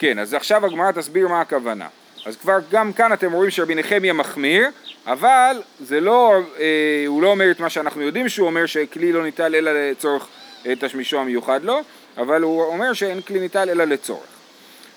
כן, 0.01 0.19
אז 0.19 0.33
עכשיו 0.33 0.65
הגמרא 0.65 0.91
תסביר 0.91 1.27
מה 1.27 1.41
הכוונה. 1.41 1.87
אז 2.25 2.37
כבר 2.37 2.57
גם 2.71 2.93
כאן 2.93 3.13
אתם 3.13 3.31
רואים 3.31 3.51
שרבי 3.51 3.75
נחמיה 3.75 4.13
מחמיר, 4.13 4.67
אבל 5.07 5.61
זה 5.79 5.99
לא, 5.99 6.39
אה, 6.59 7.03
הוא 7.07 7.21
לא 7.21 7.27
אומר 7.27 7.51
את 7.51 7.59
מה 7.59 7.69
שאנחנו 7.69 8.01
יודעים 8.01 8.29
שהוא 8.29 8.47
אומר 8.47 8.65
שכלי 8.65 9.11
לא 9.11 9.23
ניטל 9.23 9.55
אלא 9.55 9.71
לצורך 9.91 10.27
אה, 10.65 10.73
תשמישו 10.79 11.19
המיוחד 11.19 11.63
לו, 11.63 11.81
אבל 12.17 12.41
הוא 12.41 12.63
אומר 12.63 12.93
שאין 12.93 13.21
כלי 13.21 13.39
ניטל 13.39 13.69
אלא 13.69 13.83
לצורך. 13.83 14.23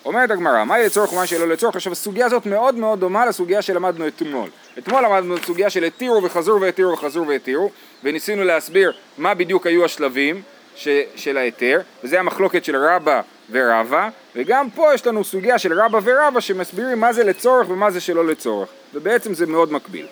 אומרת 0.04 0.30
הגמרא, 0.30 0.64
מה 0.64 0.78
לצורך 0.78 1.12
ומה 1.12 1.26
שלא 1.26 1.48
לצורך? 1.48 1.76
עכשיו 1.76 1.92
הסוגיה 1.92 2.26
הזאת 2.26 2.46
מאוד 2.46 2.74
מאוד 2.74 3.00
דומה 3.00 3.26
לסוגיה 3.26 3.62
שלמדנו 3.62 4.06
אתמול. 4.06 4.48
אתמול 4.78 5.04
למדנו 5.04 5.36
את 5.36 5.44
סוגיה 5.44 5.70
של 5.70 5.84
התירו 5.84 6.22
וחזרו 6.22 6.60
והתירו 6.60 6.92
וחזרו 6.92 7.26
והתירו, 7.26 7.70
וניסינו 8.04 8.44
להסביר 8.44 8.92
מה 9.18 9.34
בדיוק 9.34 9.66
היו 9.66 9.84
השלבים 9.84 10.42
ש, 10.76 10.88
של 11.16 11.36
ההיתר, 11.36 11.80
וזה 12.04 12.20
המחלוקת 12.20 12.64
של 12.64 12.76
רבא 12.76 13.20
ורבא, 13.50 14.08
וגם 14.36 14.70
פה 14.70 14.94
יש 14.94 15.06
לנו 15.06 15.24
סוגיה 15.24 15.58
של 15.58 15.80
רבא 15.80 15.98
ורבא 16.04 16.40
שמסבירים 16.40 17.00
מה 17.00 17.12
זה 17.12 17.24
לצורך 17.24 17.70
ומה 17.70 17.90
זה 17.90 18.00
שלא 18.00 18.26
לצורך, 18.26 18.68
ובעצם 18.94 19.34
זה 19.34 19.46
מאוד 19.46 19.72
מקביל. 19.72 20.06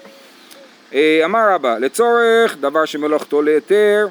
אה, 0.95 1.21
אמר 1.25 1.53
רבא, 1.55 1.79
לצורך 1.79 2.57
דבר 2.61 2.85
שמלאכתו 2.85 3.43
להיתר, 3.43 4.07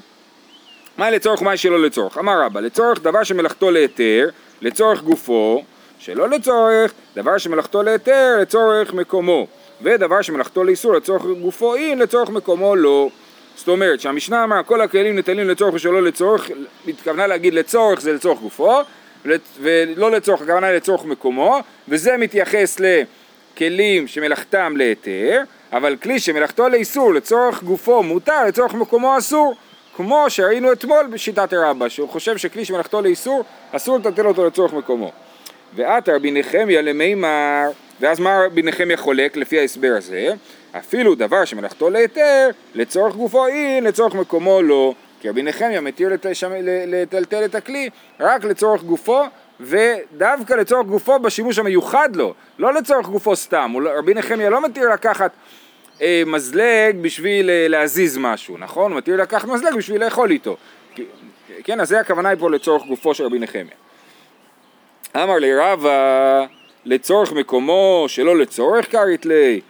מה 0.97 1.09
לצורך 1.09 1.41
ומה 1.41 1.57
שלא 1.57 1.79
לצורך? 1.79 2.17
אמר 2.17 2.41
רבא, 2.41 2.59
לצורך 2.59 3.01
דבר 3.01 3.23
שמלאכתו 3.23 3.71
להיתר, 3.71 4.29
לצורך 4.61 5.01
גופו, 5.01 5.63
שלא 5.99 6.29
לצורך 6.29 6.93
דבר 7.15 7.37
שמלאכתו 7.37 7.83
להיתר, 7.83 8.37
לצורך 8.41 8.93
מקומו. 8.93 9.47
ודבר 9.81 10.21
שמלאכתו 10.21 10.63
לאיסור 10.63 10.93
לצורך 10.93 11.23
גופו 11.41 11.75
אין, 11.75 11.99
לצורך 11.99 12.29
מקומו 12.29 12.75
לא. 12.75 13.09
זאת 13.55 13.67
אומרת 13.67 13.99
שהמשנה 14.01 14.43
אמרה 14.43 14.63
כל 14.63 14.81
הכלים 14.81 15.15
ניטלים 15.15 15.49
לצורך 15.49 15.73
ושלא 15.73 16.01
לצורך, 16.01 16.49
התכוונה 16.87 17.27
להגיד 17.27 17.53
לצורך 17.53 18.01
זה 18.01 18.13
לצורך 18.13 18.39
גופו, 18.39 18.81
ולא 19.59 20.11
לצורך, 20.11 20.41
הכוונה 20.41 20.71
לצורך 20.71 21.05
מקומו, 21.05 21.59
וזה 21.87 22.17
מתייחס 22.17 22.77
לכלים 22.79 24.07
שמלאכתם 24.07 24.73
להיתר, 24.77 25.41
אבל 25.73 25.95
כלי 26.03 26.19
שמלאכתו 26.19 26.69
לאיסור 26.69 27.13
לצורך 27.13 27.63
גופו 27.63 28.03
מותר, 28.03 28.45
לצורך 28.47 28.73
מקומו 28.73 29.17
אסור. 29.17 29.55
כמו 29.95 30.25
שראינו 30.29 30.71
אתמול 30.71 31.07
בשיטת 31.11 31.53
רבא, 31.53 31.89
שהוא 31.89 32.09
חושב 32.09 32.37
שכלי 32.37 32.65
שמלאכתו 32.65 33.01
לאיסור, 33.01 33.43
אסור 33.71 33.97
לטלטל 33.97 34.27
אותו 34.27 34.45
לצורך 34.45 34.73
מקומו. 34.73 35.11
ועתה 35.75 36.15
רבי 36.15 36.31
נחמיה 36.31 36.81
למימר, 36.81 37.69
ואז 37.99 38.19
מה 38.19 38.45
רבי 38.45 38.61
נחמיה 38.61 38.97
חולק 38.97 39.37
לפי 39.37 39.59
ההסבר 39.59 39.93
הזה? 39.97 40.33
אפילו 40.77 41.15
דבר 41.15 41.45
שמלאכתו 41.45 41.89
להיתר, 41.89 42.49
לצורך 42.75 43.15
גופו 43.15 43.47
אין, 43.47 43.83
לצורך 43.83 44.13
מקומו 44.13 44.61
לא. 44.61 44.93
כי 45.21 45.29
רבי 45.29 45.43
נחמיה 45.43 45.81
מתיר 45.81 46.09
לטלטל 46.87 47.45
את 47.45 47.55
הכלי 47.55 47.89
רק 48.19 48.43
לצורך 48.43 48.83
גופו, 48.83 49.23
ודווקא 49.59 50.53
לצורך 50.53 50.87
גופו 50.87 51.19
בשימוש 51.19 51.59
המיוחד 51.59 52.15
לו, 52.15 52.33
לא 52.59 52.73
לצורך 52.73 53.07
גופו 53.07 53.35
סתם. 53.35 53.73
רבי 53.97 54.13
נחמיה 54.13 54.49
לא 54.49 54.61
מתיר 54.61 54.89
לקחת 54.89 55.31
אה, 56.01 56.23
מזלג 56.25 56.95
בשביל 57.01 57.49
אה, 57.49 57.67
להזיז 57.67 58.17
משהו, 58.17 58.57
נכון? 58.57 58.91
הוא 58.91 58.97
מתיר 58.97 59.21
לקחת 59.21 59.47
מזלג 59.47 59.75
בשביל 59.75 60.03
לאכול 60.03 60.31
איתו. 60.31 60.57
כן, 61.63 61.79
אז 61.79 61.87
זה 61.89 61.99
הכוונה 61.99 62.29
היא 62.29 62.37
פה 62.39 62.49
לצורך 62.49 62.83
גופו 62.85 63.13
של 63.13 63.23
רבי 63.23 63.39
נחמיה. 63.39 63.75
אמר 65.15 65.37
לי 65.37 65.55
רבא, 65.55 66.45
לצורך 66.85 67.31
מקומו 67.31 68.05
שלא 68.07 68.37
לצורך 68.37 68.91
כרית 68.91 69.25
לי. 69.25 69.61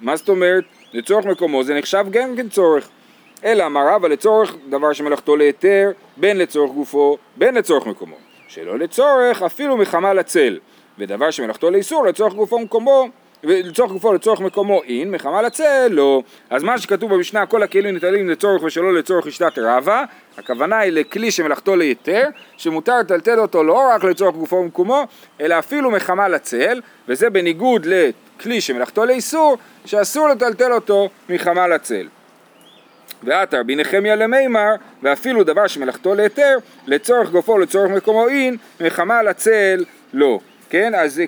מה 0.00 0.16
זאת 0.16 0.28
אומרת? 0.28 0.64
לצורך 0.92 1.26
מקומו 1.26 1.64
זה 1.64 1.74
נחשב 1.74 2.06
גם 2.10 2.36
כן 2.36 2.48
צורך. 2.48 2.88
אלא 3.44 3.66
אמר 3.66 3.88
רבא 3.88 4.08
לצורך 4.08 4.54
דבר 4.68 4.92
שמלאכתו 4.92 5.36
להיתר, 5.36 5.90
בין 6.16 6.38
לצורך 6.38 6.72
גופו, 6.72 7.16
בין 7.36 7.54
לצורך 7.54 7.86
מקומו. 7.86 8.16
שלא 8.48 8.78
לצורך, 8.78 9.42
אפילו 9.42 9.76
מחמה 9.76 10.14
לצל. 10.14 10.58
ודבר 10.98 11.30
שמלאכתו 11.30 11.70
לאיסור, 11.70 12.06
לצורך 12.06 12.34
גופו 12.34 12.56
ומקומו, 12.56 13.08
ולצורך 13.44 13.92
גופו 13.92 14.12
לצורך 14.12 14.40
מקומו 14.40 14.82
אין, 14.82 15.10
מחמה 15.10 15.42
לצל 15.42 15.88
לא. 15.90 16.22
אז 16.50 16.62
מה 16.62 16.78
שכתוב 16.78 17.14
במשנה 17.14 17.46
כל 17.46 17.62
הכלים 17.62 17.94
ניטלים 17.94 18.28
לצורך 18.28 18.62
ושלא 18.62 18.94
לצורך 18.94 19.26
ישתת 19.26 19.58
רבה, 19.58 20.04
הכוונה 20.38 20.78
היא 20.78 20.92
לכלי 20.92 21.30
שמלאכתו 21.30 21.76
להיתר, 21.76 22.24
שמותר 22.56 22.98
לטלטל 22.98 23.40
אותו 23.40 23.64
לא 23.64 23.88
רק 23.94 24.04
לצורך 24.04 24.34
גופו 24.34 24.56
ומקומו, 24.56 25.04
אלא 25.40 25.58
אפילו 25.58 25.90
מחמה 25.90 26.28
לצל, 26.28 26.80
וזה 27.08 27.30
בניגוד 27.30 27.86
לכלי 27.86 28.60
שמלאכתו 28.60 29.04
לאיסור, 29.04 29.56
שאסור 29.84 30.28
לטלטל 30.28 30.72
אותו 30.72 31.08
מחמה 31.28 31.68
לצל. 31.68 32.06
ועתה 33.22 33.60
רבי 33.60 33.76
נחמיה 33.76 34.16
למימר, 34.16 34.74
ואפילו 35.02 35.44
דבר 35.44 35.66
שמלאכתו 35.66 36.14
להיתר, 36.14 36.58
לצורך 36.86 37.30
גופו 37.30 37.52
ולצורך 37.52 37.90
מקומו 37.90 38.28
אין, 38.28 38.56
מחמה 38.80 39.22
לצל 39.22 39.84
לא. 40.12 40.40
כן, 40.70 40.94
אז, 40.94 41.22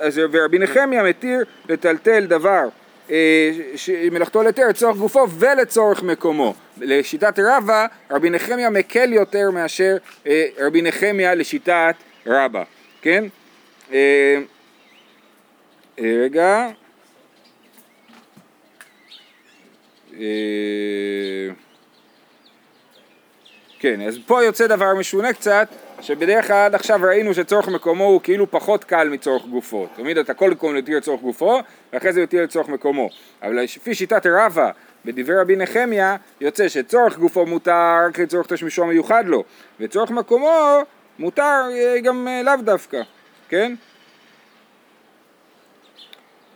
אז 0.00 0.20
ורבי 0.32 0.58
נחמיה 0.58 1.02
מתיר 1.02 1.44
לטלטל 1.68 2.26
דבר 2.26 2.68
אה, 3.10 3.50
שמלאכתו 3.76 4.42
לתר 4.42 4.68
לצורך 4.68 4.96
גופו 4.96 5.30
ולצורך 5.30 6.02
מקומו. 6.02 6.54
לשיטת 6.80 7.38
רבא, 7.38 7.86
רבי 8.10 8.30
נחמיה 8.30 8.70
מקל 8.70 9.12
יותר 9.12 9.50
מאשר 9.50 9.96
אה, 10.26 10.46
רבי 10.58 10.82
נחמיה 10.82 11.34
לשיטת 11.34 11.94
רבא, 12.26 12.62
כן? 13.02 13.24
אה, 13.92 14.38
רגע. 15.98 16.68
כן, 23.82 24.00
אז 24.00 24.18
פה 24.26 24.44
יוצא 24.44 24.66
דבר 24.66 24.94
משונה 24.94 25.32
קצת, 25.32 25.68
שבדרך 26.00 26.46
כלל 26.46 26.56
עד 26.56 26.74
עכשיו 26.74 27.00
ראינו 27.02 27.34
שצורך 27.34 27.68
מקומו 27.68 28.04
הוא 28.04 28.20
כאילו 28.22 28.50
פחות 28.50 28.84
קל 28.84 29.08
מצורך 29.08 29.46
גופו. 29.46 29.86
תמיד 29.96 30.18
אתה 30.18 30.34
כל 30.34 30.54
מתיר 30.62 30.96
לצורך 30.96 31.20
גופו, 31.20 31.60
ואחרי 31.92 32.12
זה 32.12 32.22
מתיר 32.22 32.42
לצורך 32.42 32.68
מקומו. 32.68 33.08
אבל 33.42 33.60
לפי 33.60 33.94
שיטת 33.94 34.26
רבא, 34.26 34.70
בדברי 35.04 35.40
רבי 35.40 35.56
נחמיה, 35.56 36.16
יוצא 36.40 36.68
שצורך 36.68 37.18
גופו 37.18 37.46
מותר 37.46 38.06
רק 38.08 38.18
לצורך 38.18 38.46
תשמישו 38.46 38.82
המיוחד 38.82 39.24
לו, 39.26 39.44
וצורך 39.80 40.10
מקומו 40.10 40.78
מותר 41.18 41.62
אה, 41.72 42.00
גם 42.00 42.28
אה, 42.28 42.42
לאו 42.42 42.56
דווקא, 42.64 43.02
כן? 43.48 43.74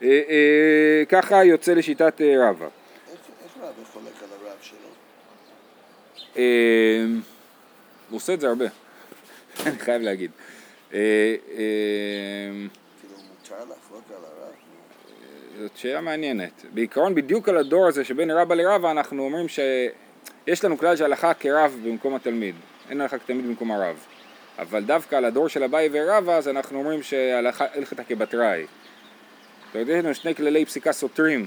אה, 0.03 1.03
ככה 1.09 1.45
יוצא 1.45 1.73
לשיטת 1.73 2.21
רבא. 2.39 2.67
חולק 3.93 4.23
על 4.23 4.28
הרב 4.33 4.59
שלו? 4.61 4.88
הוא 8.11 8.16
עושה 8.16 8.35
את 8.35 8.40
זה 8.40 8.49
הרבה. 8.49 8.64
אני 9.66 9.78
חייב 9.78 10.02
להגיד. 10.02 10.31
אה, 10.95 10.99
אה, 10.99 11.57
כאילו 13.00 13.14
מותר 13.28 13.64
לחלוק 13.64 14.05
על 14.11 14.25
הרב? 14.25 14.52
זאת 15.59 15.76
שאלה 15.76 16.00
מעניינת. 16.00 16.64
בעיקרון 16.75 17.14
בדיוק 17.14 17.49
על 17.49 17.57
הדור 17.57 17.88
הזה 17.88 18.05
שבין 18.05 18.31
רבא 18.31 18.55
לרבא 18.55 18.90
אנחנו 18.90 19.23
אומרים 19.23 19.49
שיש 19.49 20.64
לנו 20.64 20.78
כלל 20.78 20.97
שהלכה 20.97 21.35
כרב 21.35 21.78
במקום 21.85 22.14
התלמיד, 22.14 22.55
אין 22.90 23.00
הלכה 23.00 23.19
כתלמיד 23.19 23.47
במקום 23.47 23.71
הרב. 23.71 23.97
אבל 24.59 24.85
דווקא 24.85 25.16
על 25.16 25.25
הדור 25.25 25.49
של 25.49 25.64
אביי 25.64 25.88
ורבא 25.93 26.37
אז 26.37 26.49
אנחנו 26.49 26.78
אומרים 26.78 27.02
שהלכתה 27.02 28.05
כבתראי. 28.05 28.66
אתה 29.71 29.78
יודע, 29.78 29.93
יש 29.93 30.05
לנו 30.05 30.14
שני 30.14 30.35
כללי 30.35 30.64
פסיקה 30.64 30.93
סותרים 30.93 31.47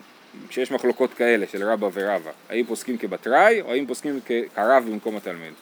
כשיש 0.50 0.72
מחלוקות 0.72 1.14
כאלה 1.14 1.46
של 1.52 1.64
רבא 1.64 1.90
ורבא. 1.94 2.32
האם 2.50 2.66
פוסקים 2.66 2.98
כבתראי 2.98 3.62
או 3.62 3.72
האם 3.72 3.86
פוסקים 3.86 4.20
כרב 4.56 4.84
במקום 4.90 5.16
התלמיד. 5.16 5.54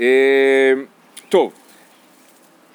אה, 0.00 0.72
טוב, 1.28 1.52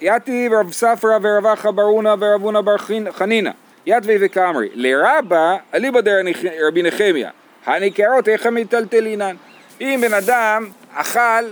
יתיב 0.01 0.53
רב 0.53 0.71
ספרא 0.71 1.17
ורב 1.21 1.45
אחא 1.45 1.71
בר 1.71 1.83
אונא 1.83 2.15
ורב 2.19 2.43
אונא 2.43 2.61
בר 2.61 2.77
חנינא, 3.11 3.51
יתבי 3.85 4.17
וקמרי, 4.21 4.69
לרבה 4.73 5.57
אליבא 5.73 6.01
דרבי 6.01 6.83
נחמיה, 6.83 7.29
הניכרות 7.65 8.27
איך 8.27 8.47
מיטלטלינן. 8.47 9.35
אם 9.81 9.99
בן 10.01 10.13
אדם 10.13 10.69
אכל 10.93 11.45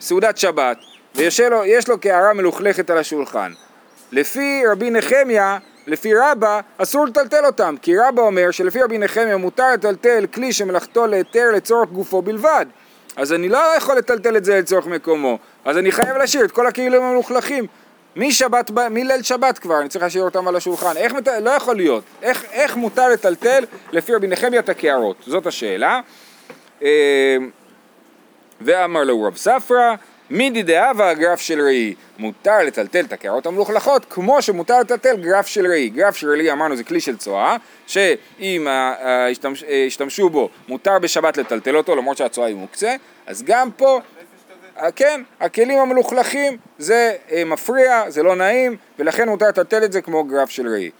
סעודת 0.00 0.38
שבת 0.38 0.76
ויש 1.14 1.88
לו 1.88 2.00
קערה 2.00 2.32
מלוכלכת 2.32 2.90
על 2.90 2.98
השולחן, 2.98 3.52
לפי 4.12 4.62
רבי 4.72 4.90
נחמיה, 4.90 5.58
לפי 5.88 6.14
רבא, 6.14 6.60
אסור 6.78 7.06
לטלטל 7.06 7.46
אותם, 7.46 7.74
כי 7.82 7.98
רבא 7.98 8.22
אומר 8.22 8.50
שלפי 8.50 8.82
רבי 8.82 8.98
נחמיה 8.98 9.36
מותר 9.36 9.72
לטלטל 9.72 10.26
כלי 10.34 10.52
שמלאכתו 10.52 11.06
להיתר 11.06 11.50
לצורך 11.54 11.90
גופו 11.90 12.22
בלבד. 12.22 12.66
אז 13.16 13.32
אני 13.32 13.48
לא 13.48 13.58
יכול 13.76 13.96
לטלטל 13.96 14.36
את 14.36 14.44
זה 14.44 14.58
לצורך 14.58 14.86
מקומו, 14.86 15.38
אז 15.64 15.78
אני 15.78 15.92
חייב 15.92 16.16
להשאיר 16.16 16.44
את 16.44 16.50
כל 16.50 16.66
הכלים 16.66 17.02
המלוכלכים. 17.02 17.66
משבת, 18.16 18.70
מליל 18.70 19.22
שבת 19.22 19.58
כבר, 19.58 19.80
אני 19.80 19.88
צריך 19.88 20.04
להשאיר 20.04 20.24
אותם 20.24 20.48
על 20.48 20.56
השולחן. 20.56 20.96
איך, 20.96 21.12
לא 21.42 21.50
יכול 21.50 21.76
להיות. 21.76 22.04
איך, 22.22 22.44
איך 22.52 22.76
מותר 22.76 23.08
לטלטל 23.08 23.64
לפי 23.92 24.14
רבי 24.14 24.26
נחמיה 24.26 24.60
את 24.60 24.68
הקערות? 24.68 25.16
זאת 25.26 25.46
השאלה. 25.46 26.00
אה, 26.82 27.36
ואמר 28.60 29.04
לו 29.04 29.22
רב 29.22 29.36
ספרא, 29.36 29.94
מידי 30.30 30.62
דאבה 30.62 31.14
גרף 31.14 31.40
של 31.40 31.60
ראי. 31.60 31.94
מותר 32.18 32.58
לטלטל 32.58 33.04
את 33.04 33.12
הקערות 33.12 33.46
המלוכלכות 33.46 34.06
כמו 34.10 34.42
שמותר 34.42 34.80
לטלטל 34.80 35.16
גרף 35.16 35.46
של 35.46 35.66
ראי. 35.66 35.88
גרף 35.88 36.16
של 36.16 36.30
ראי 36.30 36.52
אמרנו 36.52 36.76
זה 36.76 36.84
כלי 36.84 37.00
של 37.00 37.16
צואה, 37.16 37.56
שאם 37.86 38.66
השתמשו 39.86 40.30
בו 40.30 40.48
מותר 40.68 40.98
בשבת 40.98 41.36
לטלטל 41.36 41.76
אותו 41.76 41.96
למרות 41.96 42.16
שהצואה 42.16 42.46
היא 42.46 42.56
מוקצה, 42.56 42.94
אז 43.26 43.42
גם 43.42 43.70
פה 43.70 44.00
כן, 44.96 45.22
הכלים 45.40 45.78
המלוכלכים 45.78 46.56
זה 46.78 47.14
אה, 47.32 47.44
מפריע, 47.44 48.10
זה 48.10 48.22
לא 48.22 48.36
נעים, 48.36 48.76
ולכן 48.98 49.28
מותר 49.28 49.48
לטלטל 49.48 49.84
את 49.84 49.92
זה 49.92 50.00
כמו 50.00 50.24
גרף 50.24 50.50
של 50.50 50.68
ראי. 50.68 50.90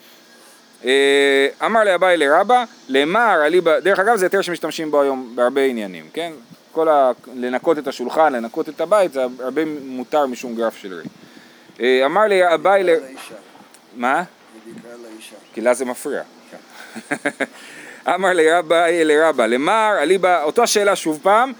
אה, 0.85 1.49
אמר 1.67 1.85
לאביי 1.85 2.17
לרבא, 2.17 2.65
למר 2.89 3.43
דרך 3.83 3.99
אגב 3.99 4.17
זה 4.17 4.27
יותר 4.27 4.43
שמשתמשים 4.43 4.91
בו 4.91 5.03
היום 5.03 5.33
בהרבה 5.35 5.65
עניינים, 5.65 6.05
כן? 6.13 6.33
כל 6.79 6.89
ה... 6.89 7.13
לנקות 7.35 7.79
את 7.79 7.89
השולחן, 7.89 8.33
לנקות 8.33 8.69
את 8.69 8.81
הבית, 8.81 9.13
זה 9.13 9.23
הרבה 9.41 9.63
מותר 9.85 10.27
משום 10.27 10.55
גרף 10.55 10.77
של 10.77 10.95
ראי. 10.95 11.05
אה, 11.81 12.07
אמר 12.07 12.23
לי 12.23 12.55
אביי 12.55 12.85
ל... 12.85 12.91
מה? 13.97 14.23
כי 15.55 15.61
לה 15.61 15.75
זה 15.75 15.85
מפריע. 15.85 16.23
כן. 16.51 17.17
אמר 18.15 18.33
לרבא 18.33 18.87
לרבא, 18.91 19.47
למר 19.47 19.95
אליבא, 20.03 20.43
אותה 20.43 20.67
שאלה 20.67 20.97
שוב 20.97 21.21
פעם, 21.23 21.53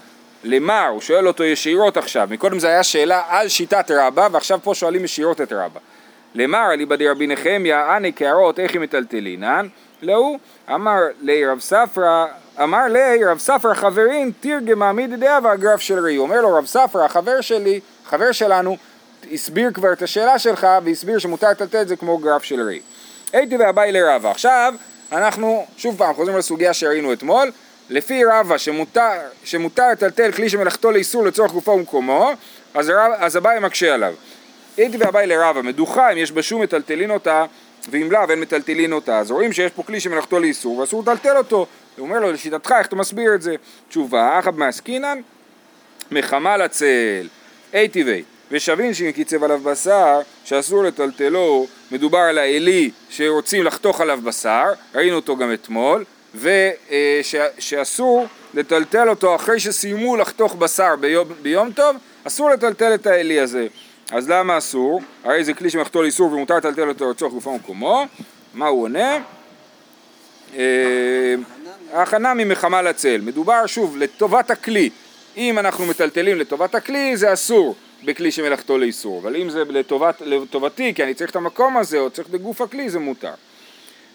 למה? 0.43 0.87
הוא 0.87 1.01
שואל 1.01 1.27
אותו 1.27 1.43
ישירות 1.43 1.97
עכשיו, 1.97 2.27
מקודם 2.31 2.59
זה 2.59 2.67
היה 2.67 2.83
שאלה 2.83 3.23
על 3.27 3.47
שיטת 3.47 3.91
רבא 3.91 4.27
ועכשיו 4.31 4.59
פה 4.63 4.75
שואלים 4.75 5.05
ישירות 5.05 5.41
את 5.41 5.53
רבא. 5.53 5.79
למר 6.35 6.73
אליבא 6.73 6.95
דרבי 6.95 7.27
נחמיה, 7.27 7.97
אני 7.97 8.11
קערות 8.11 8.59
איך 8.59 8.73
היא 8.73 8.81
מטלטלינן? 8.81 9.67
לא, 10.01 10.35
אמר 10.73 10.99
לי 11.21 11.45
רב 11.45 11.59
ספרא, 11.59 12.25
אמר 12.63 12.87
לי 12.87 13.25
רב 13.25 13.37
ספרא 13.37 13.73
חברין 13.73 14.31
תרגם 14.39 14.79
מעמיד 14.79 15.19
דעה 15.19 15.39
והגרף 15.43 15.79
של 15.79 15.99
ראי. 15.99 16.17
אומר 16.17 16.41
לו 16.41 16.53
רב 16.53 16.65
ספרא, 16.65 17.05
החבר 17.05 17.41
שלי, 17.41 17.79
חבר 18.05 18.31
שלנו, 18.31 18.77
הסביר 19.31 19.71
כבר 19.73 19.93
את 19.93 20.01
השאלה 20.01 20.39
שלך 20.39 20.67
והסביר 20.83 21.19
שמותר 21.19 21.49
לטלטל 21.49 21.81
את 21.81 21.87
זה 21.87 21.95
כמו 21.95 22.17
גרף 22.17 22.43
של 22.43 22.61
ראי. 22.61 22.79
הייתי 23.33 23.57
ואביי 23.57 23.91
לרבא. 23.91 24.31
עכשיו 24.31 24.73
אנחנו 25.11 25.65
שוב 25.77 25.97
פעם 25.97 26.13
חוזרים 26.13 26.37
לסוגיה 26.37 26.73
שראינו 26.73 27.13
אתמול, 27.13 27.51
לפי 27.89 28.25
רבא 28.25 28.57
שמותר, 28.57 29.11
שמותר 29.43 29.91
לטלטל 29.91 30.31
כלי 30.31 30.49
שמלאכתו 30.49 30.91
לאיסור 30.91 31.23
לצורך 31.23 31.51
גופו 31.51 31.71
ומקומו, 31.71 32.31
אז, 32.73 32.89
רב, 32.89 33.11
אז 33.17 33.37
אביי 33.37 33.59
מקשה 33.59 33.93
עליו. 33.93 34.13
הייתי 34.77 34.97
ואביי 34.97 35.27
לרבא, 35.27 35.61
מדוחה 35.61 36.11
אם 36.11 36.17
יש 36.17 36.31
בשום 36.31 36.61
מטלטלין 36.61 37.11
אותה, 37.11 37.45
ואם 37.91 38.11
לאו 38.11 38.21
אין 38.29 38.39
מטלטלין 38.39 38.93
אותה, 38.93 39.19
אז 39.19 39.31
רואים 39.31 39.53
שיש 39.53 39.71
פה 39.71 39.83
כלי 39.83 39.99
שמלאכתו 39.99 40.39
לאיסור 40.39 40.77
ואסור 40.77 41.01
לטלטל 41.01 41.37
אותו. 41.37 41.65
הוא 41.97 42.07
אומר 42.07 42.19
לו, 42.19 42.31
לשיטתך, 42.31 42.71
איך 42.79 42.87
אתה 42.87 42.95
מסביר 42.95 43.35
את 43.35 43.41
זה? 43.41 43.55
תשובה, 43.89 44.39
אחת 44.39 44.53
מעסקינן, 44.53 45.21
מחמה 46.11 46.57
לצל, 46.57 47.27
הייתי 47.73 48.03
ואי. 48.03 48.23
ושבין 48.51 48.93
שאם 48.93 49.11
קיצב 49.11 49.43
עליו 49.43 49.59
בשר, 49.59 50.19
שאסור 50.45 50.83
לטלטלו, 50.83 51.67
מדובר 51.91 52.17
על 52.19 52.37
האלי 52.37 52.91
שרוצים 53.09 53.63
לחתוך 53.63 54.01
עליו 54.01 54.19
בשר, 54.23 54.65
ראינו 54.95 55.15
אותו 55.15 55.37
גם 55.37 55.53
אתמול, 55.53 56.05
ושאסור 56.35 58.27
לטלטל 58.53 59.09
אותו 59.09 59.35
אחרי 59.35 59.59
שסיימו 59.59 60.17
לחתוך 60.17 60.55
בשר 60.55 60.95
ביום, 60.95 61.27
ביום 61.41 61.71
טוב, 61.71 61.95
אסור 62.23 62.49
לטלטל 62.49 62.93
את 62.93 63.07
האלי 63.07 63.39
הזה. 63.39 63.67
אז 64.11 64.29
למה 64.29 64.57
אסור? 64.57 65.01
הרי 65.23 65.43
זה 65.43 65.53
כלי 65.53 65.69
שמחתול 65.69 66.05
איסור 66.05 66.33
ומותר 66.33 66.57
לטלטל 66.57 66.89
אותו 66.89 67.11
לצורך 67.11 67.33
גופו 67.33 67.49
ומקומו. 67.49 68.05
מה 68.53 68.67
הוא 68.67 68.83
עונה? 68.83 69.17
ההכנה 71.93 72.33
ממחמה 72.33 72.81
לצל. 72.81 73.21
מדובר 73.21 73.65
שוב 73.65 73.97
לטובת 73.97 74.51
הכלי. 74.51 74.89
אם 75.37 75.59
אנחנו 75.59 75.85
מטלטלים 75.85 76.37
לטובת 76.37 76.75
הכלי 76.75 77.17
זה 77.17 77.33
אסור 77.33 77.75
בכלי 78.05 78.31
שמלאכתו 78.31 78.77
לאיסור, 78.77 79.19
אבל 79.21 79.35
אם 79.35 79.49
זה 79.49 79.63
לטובת, 79.69 80.21
לטובתי 80.21 80.93
כי 80.93 81.03
אני 81.03 81.13
צריך 81.13 81.31
את 81.31 81.35
המקום 81.35 81.77
הזה 81.77 81.99
או 81.99 82.09
צריך 82.09 82.27
בגוף 82.27 82.61
הכלי 82.61 82.89
זה 82.89 82.99
מותר. 82.99 83.33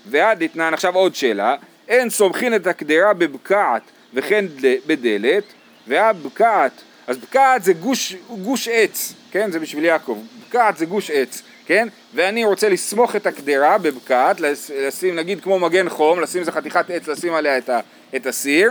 ועד 0.06 0.42
אתנן 0.42 0.74
עכשיו 0.74 0.94
עוד 0.94 1.14
שאלה, 1.14 1.56
אין 1.88 2.10
סומכין 2.10 2.54
את 2.54 2.66
הקדרה 2.66 3.12
בבקעת 3.12 3.82
וכן 4.14 4.44
בדלת, 4.86 5.44
והבקעת, 5.86 6.72
אז 7.06 7.16
בקעת 7.16 7.64
זה 7.64 7.72
גוש, 7.72 8.14
גוש 8.42 8.68
עץ, 8.68 9.14
כן? 9.30 9.50
זה 9.50 9.60
בשביל 9.60 9.84
יעקב, 9.84 10.18
בקעת 10.48 10.76
זה 10.76 10.86
גוש 10.86 11.10
עץ, 11.10 11.42
כן? 11.66 11.88
ואני 12.14 12.44
רוצה 12.44 12.68
לסמוך 12.68 13.16
את 13.16 13.26
הקדרה 13.26 13.78
בבקעת, 13.78 14.40
לשים 14.70 15.16
נגיד 15.16 15.40
כמו 15.40 15.58
מגן 15.58 15.88
חום, 15.88 16.20
לשים 16.20 16.40
איזה 16.40 16.52
חתיכת 16.52 16.90
עץ, 16.90 17.08
לשים 17.08 17.34
עליה 17.34 17.58
את, 17.58 17.68
ה, 17.68 17.80
את 18.16 18.26
הסיר, 18.26 18.70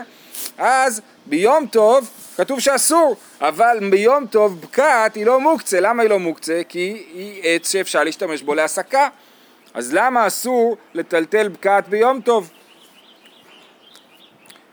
אז 0.57 1.01
ביום 1.25 1.65
טוב 1.65 2.09
כתוב 2.37 2.59
שאסור, 2.59 3.15
אבל 3.41 3.77
ביום 3.89 4.25
טוב 4.27 4.61
בקעת 4.61 5.15
היא 5.15 5.25
לא 5.25 5.39
מוקצה, 5.39 5.79
למה 5.79 6.01
היא 6.01 6.09
לא 6.09 6.19
מוקצה? 6.19 6.61
כי 6.69 7.03
היא 7.13 7.41
עץ 7.43 7.71
שאפשר 7.71 8.03
להשתמש 8.03 8.41
בו 8.41 8.53
להסקה, 8.53 9.07
אז 9.73 9.93
למה 9.93 10.27
אסור 10.27 10.77
לטלטל 10.93 11.47
בקעת 11.47 11.89
ביום 11.89 12.21
טוב? 12.21 12.49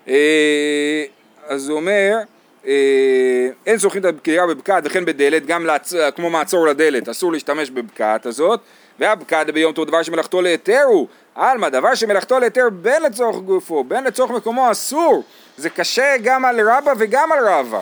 אה, 0.08 1.04
אז 1.46 1.68
הוא 1.68 1.76
אומר, 1.76 2.16
אין 2.64 3.76
זוכרים 3.76 4.00
את 4.00 4.08
הבקיעה 4.08 4.46
בבקעת 4.46 4.82
וכן 4.86 5.04
בדלת, 5.04 5.46
גם 5.46 5.66
לעצ... 5.66 5.92
כמו 6.16 6.30
מעצור 6.30 6.66
לדלת, 6.66 7.08
אסור 7.08 7.32
להשתמש 7.32 7.70
בבקעת 7.70 8.26
הזאת, 8.26 8.60
והבקעת 8.98 9.50
ביום 9.50 9.72
טוב 9.72 9.86
דבר 9.86 10.02
שמלאכתו 10.02 10.42
להיתר 10.42 10.82
הוא, 10.82 11.08
עלמא, 11.34 11.68
דבר 11.68 11.94
שמלאכתו 11.94 12.38
להיתר 12.38 12.68
בין 12.72 13.02
לצורך 13.02 13.36
גופו, 13.36 13.84
בין 13.84 14.04
לצורך 14.04 14.30
מקומו 14.30 14.70
אסור, 14.70 15.22
זה 15.56 15.70
קשה 15.70 16.14
גם 16.22 16.44
על 16.44 16.70
רבא 16.70 16.92
וגם 16.98 17.32
על 17.32 17.48
רבא. 17.48 17.80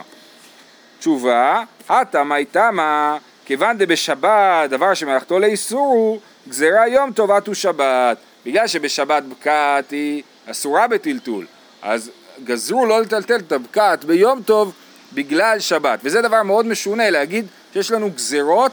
תשובה, 0.99 1.63
התמא 1.89 2.39
תמא, 2.51 3.17
כיוון 3.45 3.79
דבשבת 3.79 4.71
דבר 4.71 4.95
שמלאכתו 4.95 5.39
לאיסור 5.39 5.87
הוא, 5.87 6.19
גזירה 6.49 6.89
יום 6.89 7.13
טובת 7.13 7.47
הוא 7.47 7.55
שבת, 7.55 8.19
בגלל 8.47 8.67
שבשבת 8.67 9.23
בקעת 9.23 9.91
היא 9.91 10.23
אסורה 10.51 10.87
בטלטול, 10.89 11.47
אז 11.83 12.11
גזרו 12.45 12.87
לא 12.87 13.01
לטלטל 13.01 13.37
את 13.37 13.53
הבקעת 13.53 14.05
ביום 14.05 14.43
טוב 14.43 14.73
בגלל 15.13 15.61
שבת, 15.61 16.01
וזה 16.03 16.23
דבר 16.23 16.43
מאוד 16.43 16.67
משונה 16.67 17.11
להגיד 17.11 17.47
שיש 17.73 17.91
לנו 17.91 18.11
גזרות 18.11 18.73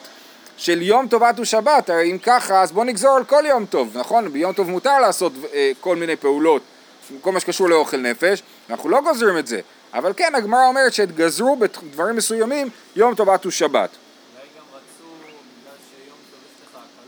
של 0.57 0.81
יום 0.81 1.07
טובת 1.07 1.39
ושבת, 1.39 1.89
הרי 1.89 2.11
אם 2.11 2.17
ככה 2.17 2.61
אז 2.61 2.71
בוא 2.71 2.85
נגזור 2.85 3.15
על 3.15 3.23
כל 3.23 3.43
יום 3.47 3.65
טוב, 3.65 3.97
נכון? 3.97 4.33
ביום 4.33 4.53
טוב 4.53 4.69
מותר 4.69 4.99
לעשות 4.99 5.33
אה, 5.53 5.71
כל 5.79 5.95
מיני 5.95 6.15
פעולות, 6.15 6.61
כל 7.21 7.31
מה 7.31 7.39
שקשור 7.39 7.69
לאוכל 7.69 7.97
נפש, 7.97 8.43
אנחנו 8.69 8.89
לא 8.89 9.01
גוזרים 9.01 9.37
את 9.37 9.47
זה, 9.47 9.59
אבל 9.93 10.13
כן 10.17 10.35
הגמרא 10.35 10.67
אומרת 10.67 10.93
שגזרו 10.93 11.55
בדברים 11.55 12.15
מסוימים 12.15 12.69
יום 12.95 13.15
ושבת. 13.45 13.89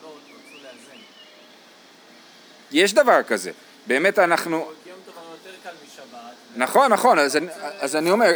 טוב 0.01 0.11
רצו 0.11 0.55
לאזן. 0.63 0.97
יש 2.71 2.93
דבר 2.93 3.23
כזה, 3.27 3.51
באמת 3.87 4.19
אנחנו, 4.19 4.57
יום 4.57 4.97
טוב 5.05 5.15
הרי 5.17 5.31
יותר 5.31 5.57
קל 5.63 5.69
משבת. 5.85 6.06
נכון 6.55 6.93
נכון, 6.93 7.19
אז 7.19 7.37
אני, 7.37 7.47
אז 7.79 7.95
אני 7.95 8.11
אומר. 8.11 8.31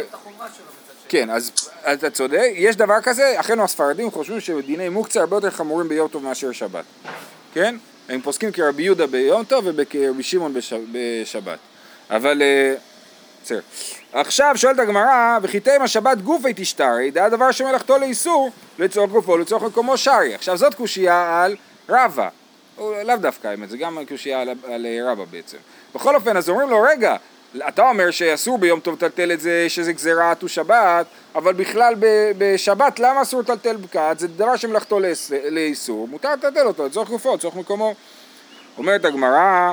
כן, 1.08 1.30
אז 1.30 1.52
אתה 1.92 2.10
צודק, 2.10 2.50
יש 2.54 2.76
דבר 2.76 3.00
כזה, 3.02 3.34
אחינו 3.40 3.64
הספרדים 3.64 4.10
חושבים 4.10 4.40
שדיני 4.40 4.88
מוקצה 4.88 5.20
הרבה 5.20 5.36
יותר 5.36 5.50
חמורים 5.50 5.88
ביום 5.88 6.08
טוב 6.08 6.24
מאשר 6.24 6.52
שבת, 6.52 6.84
כן? 7.54 7.76
הם 8.08 8.20
פוסקים 8.20 8.52
כרבי 8.52 8.82
יהודה 8.82 9.06
ביום 9.06 9.44
טוב 9.44 9.64
וכרבי 9.76 10.22
שמעון 10.22 10.54
בש... 10.54 10.72
בשבת, 10.92 11.58
אבל 12.10 12.42
אה, 12.42 12.74
בסדר. 13.44 13.60
עכשיו 14.12 14.52
שואלת 14.56 14.78
הגמרא, 14.78 15.38
וכי 15.42 15.60
תימא 15.60 15.86
שבת 15.86 16.18
גופי 16.18 16.52
תשתרי, 16.56 17.10
דעה 17.10 17.28
דבר 17.28 17.50
שמלאכתו 17.52 17.98
לאיסור, 17.98 18.50
לצורך 18.78 19.10
גופו, 19.10 19.38
לצורך 19.38 19.62
מקומו 19.62 19.98
שרי. 19.98 20.34
עכשיו 20.34 20.56
זאת 20.56 20.74
קושייה 20.74 21.44
על 21.44 21.56
רבא, 21.88 22.28
או 22.78 22.94
לאו 23.04 23.16
דווקא 23.16 23.48
האמת, 23.48 23.70
זה 23.70 23.76
גם 23.76 23.98
קושייה 24.08 24.40
על, 24.40 24.48
על 24.64 24.86
רבא 25.04 25.24
בעצם. 25.24 25.58
בכל 25.94 26.14
אופן, 26.14 26.36
אז 26.36 26.48
אומרים 26.48 26.70
לו, 26.70 26.82
רגע, 26.82 27.16
אתה 27.68 27.88
אומר 27.88 28.10
שאסור 28.10 28.58
ביום 28.58 28.80
טוב 28.80 28.94
לטלטל 28.94 29.32
את 29.32 29.40
זה, 29.40 29.64
שזה 29.68 29.92
גזירת 29.92 30.44
ושבת, 30.44 31.06
אבל 31.34 31.52
בכלל 31.52 31.94
בשבת 32.38 32.98
למה 32.98 33.22
אסור 33.22 33.40
לטלטל 33.40 33.76
בקעת? 33.76 34.18
זה 34.18 34.28
דבר 34.28 34.56
שמלאכתו 34.56 35.00
לאיסור, 35.50 36.08
מותר 36.08 36.32
לטלטל 36.32 36.66
אותו, 36.66 36.86
לצורך 36.86 37.08
גופו, 37.08 37.34
לצורך 37.34 37.56
מקומו. 37.56 37.94
אומרת 38.78 39.04
הגמרא, 39.04 39.72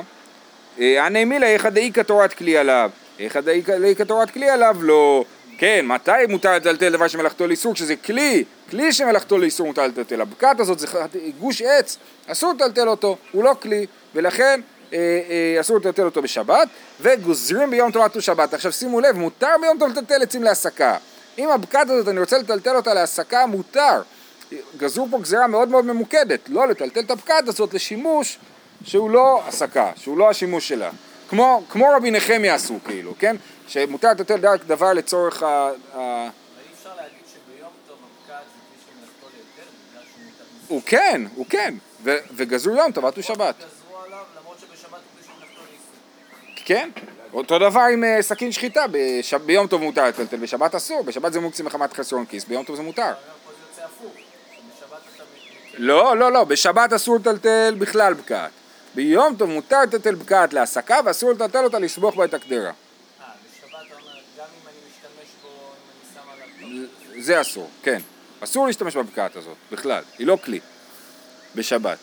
הנה 0.78 1.24
מילה 1.24 1.46
איכא 1.46 1.70
דאיכא 1.70 2.02
תורת 2.02 2.32
כלי 2.32 2.56
עליו, 2.56 2.90
איכא 3.18 3.40
דאיכא 3.40 4.04
תורת 4.04 4.30
כלי 4.30 4.50
עליו 4.50 4.76
לא. 4.80 5.24
כן, 5.58 5.86
מתי 5.86 6.10
מותר 6.28 6.56
לטלטל 6.56 6.92
דבר 6.92 7.08
שמלאכתו 7.08 7.46
לאיסור? 7.46 7.74
כשזה 7.74 7.96
כלי, 7.96 8.44
כלי 8.70 8.92
שמלאכתו 8.92 9.38
לאיסור 9.38 9.66
מותר 9.66 9.86
לטלטל. 9.86 10.20
הבקעת 10.20 10.60
הזאת 10.60 10.78
זה 10.78 10.86
גוש 11.38 11.62
עץ, 11.62 11.98
אסור 12.26 12.52
לטלטל 12.52 12.88
אותו, 12.88 13.16
הוא 13.32 13.44
לא 13.44 13.52
כלי, 13.62 13.86
ולכן 14.14 14.44
אה, 14.44 14.54
אה, 14.54 14.79
אסור 15.60 15.76
לטלטל 15.76 16.04
אותו 16.04 16.22
בשבת, 16.22 16.68
וגוזרים 17.00 17.70
ביום 17.70 17.90
תורת 17.90 18.16
ושבת. 18.16 18.54
עכשיו 18.54 18.72
שימו 18.72 19.00
לב, 19.00 19.16
מותר 19.16 19.54
ביום 19.60 19.78
טוב 19.78 19.88
לטלטל 19.88 20.22
עצים 20.22 20.42
להסקה. 20.42 20.96
אם 21.38 21.50
הבקעת 21.50 21.90
הזאת 21.90 22.08
אני 22.08 22.20
רוצה 22.20 22.38
לטלטל 22.38 22.76
אותה 22.76 22.94
להסקה, 22.94 23.46
מותר. 23.46 24.02
גזרו 24.76 25.08
פה 25.10 25.18
גזירה 25.18 25.46
מאוד 25.46 25.68
מאוד 25.68 25.84
ממוקדת, 25.84 26.40
לא 26.48 26.68
לטלטל 26.68 27.00
את 27.00 27.10
הבקעת 27.10 27.48
הזאת 27.48 27.74
לשימוש 27.74 28.38
שהוא 28.84 29.10
לא 29.10 29.42
הסקה, 29.46 29.90
שהוא 29.96 30.18
לא 30.18 30.30
השימוש 30.30 30.68
שלה. 30.68 30.90
כמו, 31.28 31.62
כמו 31.70 31.88
רבי 31.96 32.10
נחמיה 32.10 32.54
עשו 32.54 32.78
כאילו, 32.84 33.14
כן? 33.18 33.36
שמותר 33.68 34.10
לטלטל 34.10 34.36
דרך 34.36 34.66
דבר 34.66 34.92
לצורך 34.92 35.42
ה... 35.42 35.70
ה... 35.96 36.28
הוא 40.68 40.82
כן, 40.86 41.22
הוא 41.34 41.46
כן, 41.48 41.74
וגזרו 42.34 42.76
יום 42.76 42.92
טובת 42.92 43.18
ושבת. 43.18 43.54
גזרו 43.58 43.98
עליו, 44.04 44.18
למרות 44.40 44.58
שבשבת 44.58 44.92
הוא 44.92 45.00
כלי 45.16 45.22
שמלאכתו 45.24 45.60
לאיסור. 45.60 46.59
כן, 46.70 46.90
אותו 47.32 47.58
דבר 47.58 47.80
עם 47.92 48.04
אה, 48.04 48.22
סכין 48.22 48.52
שחיטה, 48.52 48.84
בש... 48.90 49.34
ביום 49.34 49.66
טוב 49.66 49.82
מותר 49.82 50.04
לטלטל, 50.04 50.36
בשבת 50.36 50.74
אסור, 50.74 51.02
בשבת 51.02 51.32
זה 51.32 51.40
מוקצה 51.40 51.62
מחמת 51.62 51.92
חסרון 51.92 52.26
כיס, 52.26 52.44
ביום 52.44 52.64
טוב 52.64 52.76
זה 52.76 52.82
מותר. 52.82 53.12
לא, 55.74 56.16
לא, 56.16 56.32
לא, 56.32 56.44
בשבת 56.44 56.92
אסור 56.92 57.16
לטלטל 57.16 57.74
בכלל 57.78 58.14
בקעת. 58.14 58.50
ביום 58.94 59.34
טוב 59.36 59.50
מותר 59.50 59.82
לטלטל 59.82 60.14
בקעת 60.14 60.52
להסקה 60.52 60.96
ואסור 61.04 61.32
לטלטל 61.32 61.64
אותה 61.64 61.78
לסבוך 61.78 62.16
בה 62.16 62.24
את 62.24 62.34
הקדרה. 62.34 62.58
אה, 62.60 62.72
בשבת 63.20 63.86
אתה 63.86 63.94
אומר, 63.94 64.12
גם 64.38 64.44
אם 64.62 64.68
אני 64.68 64.76
משתמש 64.90 65.34
בו, 65.42 65.48
אם 65.48 66.72
אני 66.72 66.74
שם 66.74 66.74
עליו... 67.14 67.22
זה 67.22 67.40
אסור, 67.40 67.70
כן. 67.82 68.00
אסור 68.40 68.66
להשתמש 68.66 68.96
בבקעת 68.96 69.36
הזאת, 69.36 69.56
בכלל, 69.72 70.02
היא 70.18 70.26
לא 70.26 70.38
כלי. 70.44 70.60
בשבת. 71.54 71.98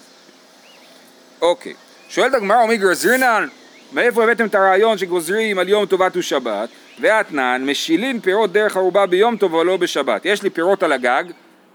אוקיי. 1.42 1.74
שואלת 2.10 2.34
הגמרא 2.34 2.64
ומי 2.64 2.78
גרזרינן, 2.78 3.48
מאיפה 3.92 4.24
הבאתם 4.24 4.46
את 4.46 4.56
הרעיון 4.56 4.98
שגוזרים 4.98 5.60
על 5.60 5.70
יום 5.70 5.86
טובת 5.86 6.18
ושבת? 6.18 6.70
ואתנן, 7.00 7.64
משילין 7.66 8.20
פירות 8.20 8.52
דרך 8.52 8.78
ערובה 8.78 9.06
ביום 9.06 9.38
טוב 9.38 9.54
ולא 9.54 9.78
בשבת. 9.78 10.26
יש 10.26 10.44
לי 10.44 10.50
פירות 10.50 10.84
על 10.84 10.92
הגג, 10.92 11.24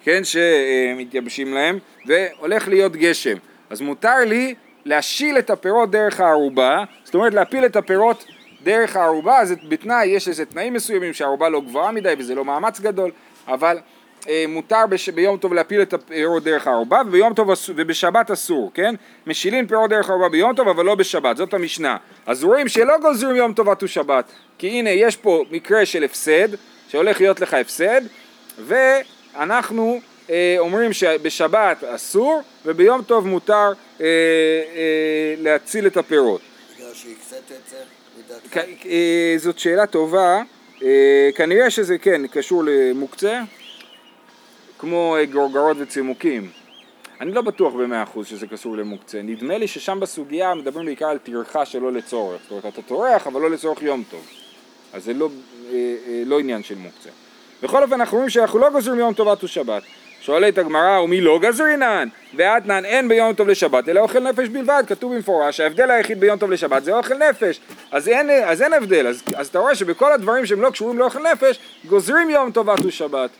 כן, 0.04 0.22
שמתייבשים 0.24 1.54
להם, 1.54 1.78
והולך 2.06 2.68
להיות 2.68 2.96
גשם. 2.96 3.36
אז 3.70 3.80
מותר 3.80 4.16
לי 4.26 4.54
להשיל 4.84 5.38
את 5.38 5.50
הפירות 5.50 5.90
דרך 5.90 6.20
הערובה, 6.20 6.84
זאת 7.04 7.14
אומרת 7.14 7.34
להפיל 7.34 7.64
את 7.64 7.76
הפירות 7.76 8.24
דרך 8.62 8.96
הערובה, 8.96 9.38
אז 9.38 9.54
בתנאי, 9.68 10.06
יש 10.06 10.28
איזה 10.28 10.44
תנאים 10.44 10.74
מסוימים 10.74 11.12
שהערובה 11.12 11.48
לא 11.48 11.60
גבוהה 11.60 11.92
מדי 11.92 12.14
וזה 12.18 12.34
לא 12.34 12.44
מאמץ 12.44 12.80
גדול, 12.80 13.10
אבל 13.48 13.78
מותר 14.48 14.86
בש... 14.88 15.08
ביום 15.08 15.36
טוב 15.36 15.54
להפיל 15.54 15.82
את 15.82 15.92
הפירות 15.92 16.44
דרך 16.44 16.66
הערובה 16.66 17.02
וביום 17.06 17.34
טוב 17.34 17.50
אסור, 17.50 17.74
ובשבת 17.78 18.30
אסור, 18.30 18.70
כן? 18.74 18.94
משילין 19.26 19.66
פירות 19.66 19.90
דרך 19.90 20.08
הערובה 20.08 20.28
ביום 20.28 20.54
טוב 20.54 20.68
אבל 20.68 20.84
לא 20.84 20.94
בשבת, 20.94 21.36
זאת 21.36 21.54
המשנה. 21.54 21.96
אז 22.26 22.44
רואים 22.44 22.68
שלא 22.68 22.98
גוזרים 22.98 23.36
יום 23.36 23.52
טוב 23.52 23.68
עטו 23.68 23.88
שבת, 23.88 24.24
כי 24.58 24.68
הנה 24.68 24.90
יש 24.90 25.16
פה 25.16 25.44
מקרה 25.50 25.86
של 25.86 26.04
הפסד, 26.04 26.48
שהולך 26.88 27.20
להיות 27.20 27.40
לך 27.40 27.54
הפסד, 27.54 28.00
ואנחנו 28.58 30.00
אה, 30.30 30.56
אומרים 30.58 30.92
שבשבת 30.92 31.84
אסור 31.84 32.42
וביום 32.66 33.02
טוב 33.02 33.26
מותר 33.26 33.72
אה, 34.00 34.06
אה, 34.06 35.34
להציל 35.38 35.86
את 35.86 35.96
הפירות. 35.96 36.40
בגלל 36.76 36.94
שהקצת 36.94 37.36
את 37.36 37.70
זה, 37.70 37.76
לדעתך? 38.18 38.56
אה, 38.86 39.34
זאת 39.36 39.58
שאלה 39.58 39.86
טובה, 39.86 40.42
אה, 40.82 41.30
כנראה 41.34 41.70
שזה 41.70 41.98
כן 41.98 42.26
קשור 42.26 42.64
למוקצה, 42.66 43.40
כמו 44.82 45.16
אה, 45.16 45.24
גורגרות 45.24 45.76
וצימוקים. 45.80 46.50
אני 47.20 47.32
לא 47.32 47.42
בטוח 47.42 47.74
במאה 47.74 48.02
אחוז 48.02 48.26
שזה 48.26 48.46
קשור 48.46 48.76
למוקצה, 48.76 49.22
נדמה 49.22 49.58
לי 49.58 49.68
ששם 49.68 50.00
בסוגיה 50.00 50.54
מדברים 50.54 50.86
בעיקר 50.86 51.06
על 51.06 51.18
טרחה 51.18 51.66
שלא 51.66 51.92
לצורך, 51.92 52.40
זאת 52.42 52.50
אומרת 52.50 52.66
אתה 52.66 52.82
טורח 52.82 53.26
אבל 53.26 53.40
לא 53.40 53.50
לצורך 53.50 53.82
יום 53.82 54.02
טוב, 54.10 54.26
אז 54.92 55.04
זה 55.04 55.14
לא, 55.14 55.28
אה, 55.70 55.94
אה, 56.08 56.22
לא 56.26 56.38
עניין 56.38 56.62
של 56.62 56.74
מוקצה. 56.74 57.08
בכל 57.62 57.82
אופן 57.82 57.92
אנחנו 57.92 58.16
רואים 58.16 58.30
שאנחנו 58.30 58.58
לא 58.58 58.70
גוזרים 58.70 58.98
יום 58.98 59.14
טוב 59.14 59.28
עד 59.28 59.46
שבת. 59.46 59.82
שואלת 60.20 60.58
הגמרא 60.58 61.00
ומי 61.00 61.20
לא 61.20 61.38
גזרינן? 61.38 62.08
ואתנן 62.36 62.84
אין 62.84 63.08
ביום 63.08 63.34
טוב 63.34 63.48
לשבת 63.48 63.88
אלא 63.88 64.00
אוכל 64.00 64.20
נפש 64.20 64.48
בלבד, 64.48 64.84
כתוב 64.86 65.14
במפורש 65.14 65.60
ההבדל 65.60 65.90
היחיד 65.90 66.20
ביום 66.20 66.38
טוב 66.38 66.50
לשבת 66.50 66.84
זה 66.84 66.96
אוכל 66.96 67.14
נפש 67.14 67.60
אז 67.90 68.08
אין, 68.08 68.30
אז 68.30 68.62
אין 68.62 68.72
הבדל, 68.72 69.06
אז, 69.06 69.22
אז 69.34 69.46
אתה 69.46 69.58
רואה 69.58 69.74
שבכל 69.74 70.12
הדברים 70.12 70.46
שהם 70.46 70.60
לא 70.60 70.70
קשורים 70.70 70.98
לאוכל 70.98 71.18
נפש 71.32 71.58
גוזרים 71.88 72.30
יום 72.30 72.50
טוב 72.50 72.70
עד 72.70 72.90
שבת 72.90 73.30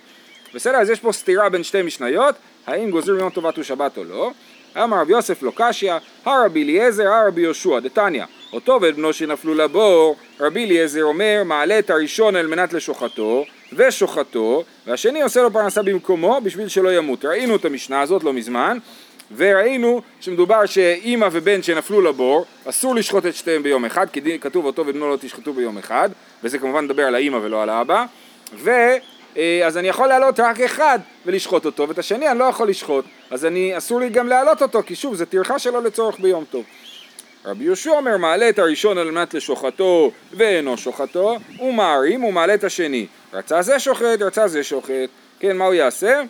בסדר? 0.55 0.77
אז 0.77 0.91
יש 0.91 1.01
פה 1.01 1.13
סתירה 1.13 1.49
בין 1.49 1.63
שתי 1.63 1.83
משניות, 1.83 2.35
האם 2.67 2.91
גוזרים 2.91 3.19
יום 3.19 3.31
טובת 3.31 3.59
ושבת 3.59 3.99
או 3.99 4.05
לא. 4.05 4.31
אמר 4.77 5.01
רב 5.01 5.11
יוסף 5.11 5.43
לא 5.43 5.53
קשיא, 5.55 5.93
הרבי 6.25 6.63
אליעזר, 6.63 7.09
הרבי 7.09 7.41
יהושע, 7.41 7.81
דתניא. 7.81 8.25
אותו 8.53 8.79
ואת 8.83 8.97
בנו 8.97 9.13
שנפלו 9.13 9.55
לבור, 9.55 10.17
רבי 10.41 10.65
אליעזר 10.65 11.03
אומר, 11.03 11.43
מעלה 11.45 11.79
את 11.79 11.91
הראשון 11.91 12.37
על 12.37 12.47
מנת 12.47 12.73
לשוחטו, 12.73 13.45
ושוחטו, 13.73 14.65
והשני 14.87 15.23
עושה 15.23 15.43
לו 15.43 15.53
פרנסה 15.53 15.83
במקומו 15.83 16.41
בשביל 16.41 16.69
שלא 16.69 16.93
ימות. 16.93 17.25
ראינו 17.25 17.57
את 17.57 17.65
המשנה 17.65 18.01
הזאת 18.01 18.25
לא 18.25 18.33
מזמן, 18.33 18.79
וראינו 19.37 20.03
שמדובר 20.21 20.67
שאימא 20.67 21.29
ובן 21.33 21.63
שנפלו 21.63 22.01
לבור, 22.01 22.45
אסור 22.65 22.95
לשחוט 22.95 23.27
את 23.27 23.35
שתיהם 23.35 23.63
ביום 23.63 23.85
אחד, 23.85 24.07
כי 24.11 24.39
כתוב 24.39 24.65
אותו 24.65 24.83
ובנו 24.87 25.11
לא 25.11 25.17
תשחטו 25.21 25.53
ביום 25.53 25.79
אחד, 25.79 26.11
וזה 26.45 26.59
כמובן 26.59 26.85
מדבר 26.85 27.03
על 27.03 27.15
האימא 27.15 27.37
ולא 27.37 27.63
על 27.63 27.69
האבא, 27.69 28.05
אז 29.67 29.79
אני 29.79 29.89
יכול 29.89 30.09
להעלות 30.09 30.41
רק 30.41 30.61
אחד 30.61 30.99
ולשחוט 31.27 31.65
אותו, 31.65 31.89
ואת 31.89 31.99
השני 31.99 32.29
אני 32.29 32.39
לא 32.39 32.45
יכול 32.45 32.69
לשחוט, 32.69 33.05
אז 33.31 33.45
אני, 33.45 33.79
אסור 33.79 34.01
לי 34.01 34.09
גם 34.09 34.29
להעלות 34.29 34.63
אותו, 34.63 34.83
כי 34.87 34.95
שוב, 34.95 35.15
זה 35.15 35.27
טרחה 35.27 35.59
שלו 35.59 35.81
לצורך 35.81 36.21
ביום 36.21 36.45
טוב. 36.51 36.65
רבי 37.45 37.65
יהושע 37.65 37.91
אומר, 37.91 38.17
מעלה 38.17 38.49
את 38.49 38.59
הראשון 38.59 38.99
על 38.99 39.11
מנת 39.11 39.35
לשוחטו 39.35 40.11
ואינו 40.33 40.77
שוחטו, 40.79 41.37
ומערים 41.61 42.25
ומעלה 42.25 42.55
את 42.55 42.65
השני. 42.65 43.07
רצה 43.33 43.63
זה 43.63 43.79
שוחט, 43.79 44.23
רצה 44.23 44.49
זה 44.49 44.65
שוחט. 44.65 45.09
כן, 45.41 45.57
מה 45.57 45.65
הוא 45.65 45.75
יעשה? 45.75 46.23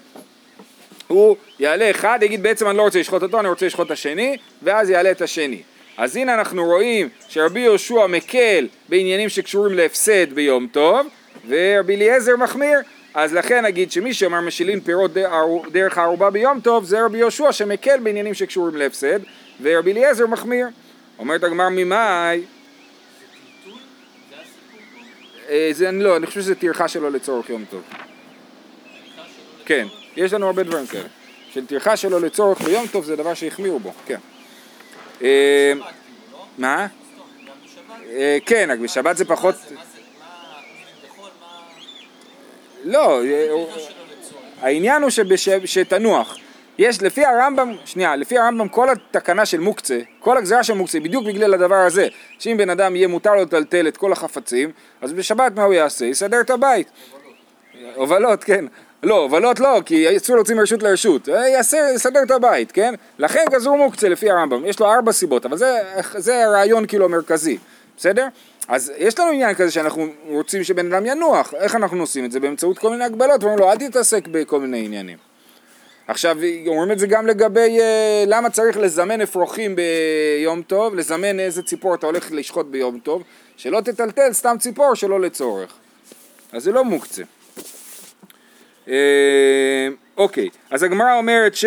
הוא 1.06 1.36
יעלה 1.58 1.90
אחד, 1.90 2.18
יגיד 2.22 2.42
בעצם 2.42 2.68
אני 2.68 2.76
לא 2.76 2.82
רוצה 2.82 3.00
לשחוט 3.00 3.22
אותו, 3.22 3.40
אני 3.40 3.48
רוצה 3.48 3.66
לשחוט 3.66 3.86
את 3.86 3.90
השני, 3.90 4.36
ואז 4.62 4.90
יעלה 4.90 5.10
את 5.10 5.22
השני. 5.22 5.62
אז 5.96 6.16
הנה 6.16 6.34
אנחנו 6.34 6.64
רואים 6.64 7.08
שרבי 7.28 7.60
יהושע 7.60 8.06
מקל 8.06 8.68
בעניינים 8.88 9.28
שקשורים 9.28 9.74
להפסד 9.74 10.32
ביום 10.32 10.66
טוב, 10.72 11.06
ורבי 11.48 11.96
אליעזר 11.96 12.36
מחמיר, 12.36 12.78
אז 13.14 13.34
לכן 13.34 13.64
נגיד 13.64 13.92
שמי 13.92 14.14
שאומר 14.14 14.40
משילין 14.40 14.80
פירות 14.80 15.10
דרך 15.72 15.98
הערובה 15.98 16.30
ביום 16.30 16.60
טוב 16.60 16.84
זה 16.84 17.04
רבי 17.04 17.18
יהושע 17.18 17.52
שמקל 17.52 18.00
בעניינים 18.00 18.34
שקשורים 18.34 18.76
להפסד 18.76 19.18
ורבי 19.62 19.92
אליעזר 19.92 20.26
מחמיר. 20.26 20.66
אומרת 21.18 21.44
הגמר 21.44 21.68
ממאי 21.68 22.42
אה, 25.48 25.68
זה 25.72 25.88
אני 25.88 26.02
לא, 26.02 26.16
אני 26.16 26.26
חושב 26.26 26.40
שזה 26.40 26.54
טרחה 26.54 26.88
שלו 26.88 27.10
לצורך 27.10 27.50
יום 27.50 27.64
טוב. 27.70 27.82
כן, 29.64 29.86
יש 30.16 30.32
לנו 30.32 30.46
הרבה 30.46 30.62
דברים 30.62 30.86
כאלה. 30.86 31.08
של 31.50 31.66
טרחה 31.66 31.96
שלו 31.96 32.20
לצורך 32.20 32.60
ביום 32.60 32.86
טוב 32.86 33.04
זה 33.04 33.16
דבר 33.16 33.34
שהחמירו 33.34 33.78
בו, 33.78 33.92
כן. 34.06 34.18
אה, 35.22 35.72
מה? 36.58 36.86
אה, 38.10 38.38
כן, 38.46 38.68
רק 38.72 38.78
בשבת 38.78 39.16
זה 39.16 39.24
פחות... 39.24 39.54
לא, 42.84 43.20
העניין 44.60 45.02
הוא. 45.02 45.10
שתנוח. 45.64 46.38
יש, 46.78 47.02
לפי 47.02 47.24
הרמב"ם, 47.24 47.76
שנייה, 47.84 48.16
לפי 48.16 48.38
הרמב"ם 48.38 48.68
כל 48.68 48.88
התקנה 48.90 49.46
של 49.46 49.60
מוקצה, 49.60 49.98
כל 50.20 50.38
הגזרה 50.38 50.64
של 50.64 50.74
מוקצה, 50.74 51.00
בדיוק 51.00 51.26
בגלל 51.26 51.54
הדבר 51.54 51.74
הזה, 51.74 52.08
שאם 52.38 52.56
בן 52.56 52.70
אדם 52.70 52.96
יהיה 52.96 53.08
מותר 53.08 53.34
לו 53.34 53.42
לטלטל 53.42 53.88
את 53.88 53.96
כל 53.96 54.12
החפצים, 54.12 54.70
אז 55.00 55.12
בשבת 55.12 55.52
מה 55.56 55.62
הוא 55.62 55.74
יעשה? 55.74 56.04
יסדר 56.04 56.40
את 56.40 56.50
הבית. 56.50 56.90
הובלות, 57.94 58.44
כן. 58.44 58.64
לא, 59.02 59.16
הובלות 59.22 59.60
לא, 59.60 59.80
כי 59.84 60.16
אסור 60.16 60.36
להוציא 60.36 60.54
מרשות 60.54 60.82
לרשות. 60.82 61.28
יעשה, 61.28 61.78
יסדר 61.94 62.22
את 62.22 62.30
הבית, 62.30 62.72
כן? 62.72 62.94
לכן 63.18 63.44
גזרו 63.50 63.76
מוקצה 63.76 64.08
לפי 64.08 64.30
הרמב"ם. 64.30 64.66
יש 64.66 64.80
לו 64.80 64.92
ארבע 64.92 65.12
סיבות, 65.12 65.46
אבל 65.46 65.56
זה, 65.56 65.78
זה 66.16 66.44
הרעיון 66.44 66.86
כאילו 66.86 67.04
המרכזי, 67.04 67.58
בסדר? 67.96 68.26
אז 68.72 68.92
יש 68.98 69.18
לנו 69.18 69.30
עניין 69.30 69.54
כזה 69.54 69.70
שאנחנו 69.70 70.06
רוצים 70.28 70.64
שבן 70.64 70.92
אדם 70.92 71.06
ינוח, 71.06 71.54
איך 71.54 71.74
אנחנו 71.76 72.00
עושים 72.00 72.24
את 72.24 72.32
זה? 72.32 72.40
באמצעות 72.40 72.78
כל 72.78 72.90
מיני 72.90 73.04
הגבלות, 73.04 73.42
אומרים 73.42 73.58
לו 73.58 73.70
אל 73.70 73.76
תתעסק 73.76 74.28
בכל 74.30 74.60
מיני 74.60 74.84
עניינים. 74.84 75.18
עכשיו 76.08 76.36
אומרים 76.66 76.92
את 76.92 76.98
זה 76.98 77.06
גם 77.06 77.26
לגבי 77.26 77.80
אה, 77.80 78.24
למה 78.26 78.50
צריך 78.50 78.76
לזמן 78.76 79.20
אפרוחים 79.20 79.76
ביום 79.76 80.62
טוב, 80.62 80.94
לזמן 80.94 81.40
איזה 81.40 81.62
ציפור 81.62 81.94
אתה 81.94 82.06
הולך 82.06 82.32
לשחוט 82.32 82.66
ביום 82.66 82.98
טוב, 82.98 83.22
שלא 83.56 83.80
תטלטל 83.80 84.32
סתם 84.32 84.56
ציפור 84.58 84.94
שלא 84.94 85.20
לצורך. 85.20 85.72
אז 86.52 86.62
זה 86.62 86.72
לא 86.72 86.84
מוקצה. 86.84 87.22
אה, 88.88 89.88
אוקיי, 90.16 90.48
אז 90.70 90.82
הגמרא 90.82 91.16
אומרת 91.16 91.54
ש... 91.54 91.64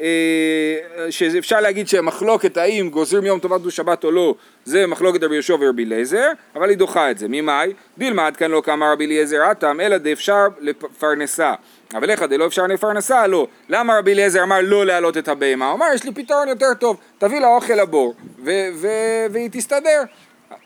אה, 0.00 1.10
שאפשר 1.10 1.60
להגיד 1.60 1.88
שהמחלוקת 1.88 2.56
האם 2.56 2.88
גוזרים 2.90 3.24
יום 3.26 3.38
טוב 3.38 3.52
עד 3.52 3.70
שבת 3.70 4.04
או 4.04 4.10
לא 4.10 4.34
זה 4.64 4.86
מחלוקת 4.86 5.22
רבי 5.22 5.34
יהושע 5.34 5.56
ורבי 5.60 5.84
אליעזר 5.84 6.30
אבל 6.54 6.68
היא 6.68 6.78
דוחה 6.78 7.10
את 7.10 7.18
זה 7.18 7.26
ממאי? 7.28 7.72
דילמד 7.98 8.34
כאן 8.36 8.50
לא 8.50 8.62
כאמר 8.64 8.92
רבי 8.92 9.06
אליעזר 9.06 9.42
עתם 9.42 9.80
אלא 9.80 9.98
דאפשר 9.98 10.46
לפרנסה 10.60 11.54
אבל 11.94 12.10
איך 12.10 12.22
דלא 12.22 12.46
אפשר 12.46 12.66
לפרנסה? 12.66 13.26
לא 13.26 13.46
למה 13.68 13.98
רבי 13.98 14.12
אליעזר 14.12 14.42
אמר 14.42 14.58
לא 14.62 14.86
להעלות 14.86 15.16
את 15.16 15.28
הבהמה? 15.28 15.66
הוא 15.66 15.76
אמר 15.76 15.86
יש 15.94 16.04
לי 16.04 16.12
פתרון 16.12 16.48
יותר 16.48 16.74
טוב 16.80 16.96
תביא 17.18 17.40
לה 17.40 17.46
אוכל 17.46 17.74
לבור 17.74 18.14
והיא 19.30 19.48
תסתדר 19.52 20.02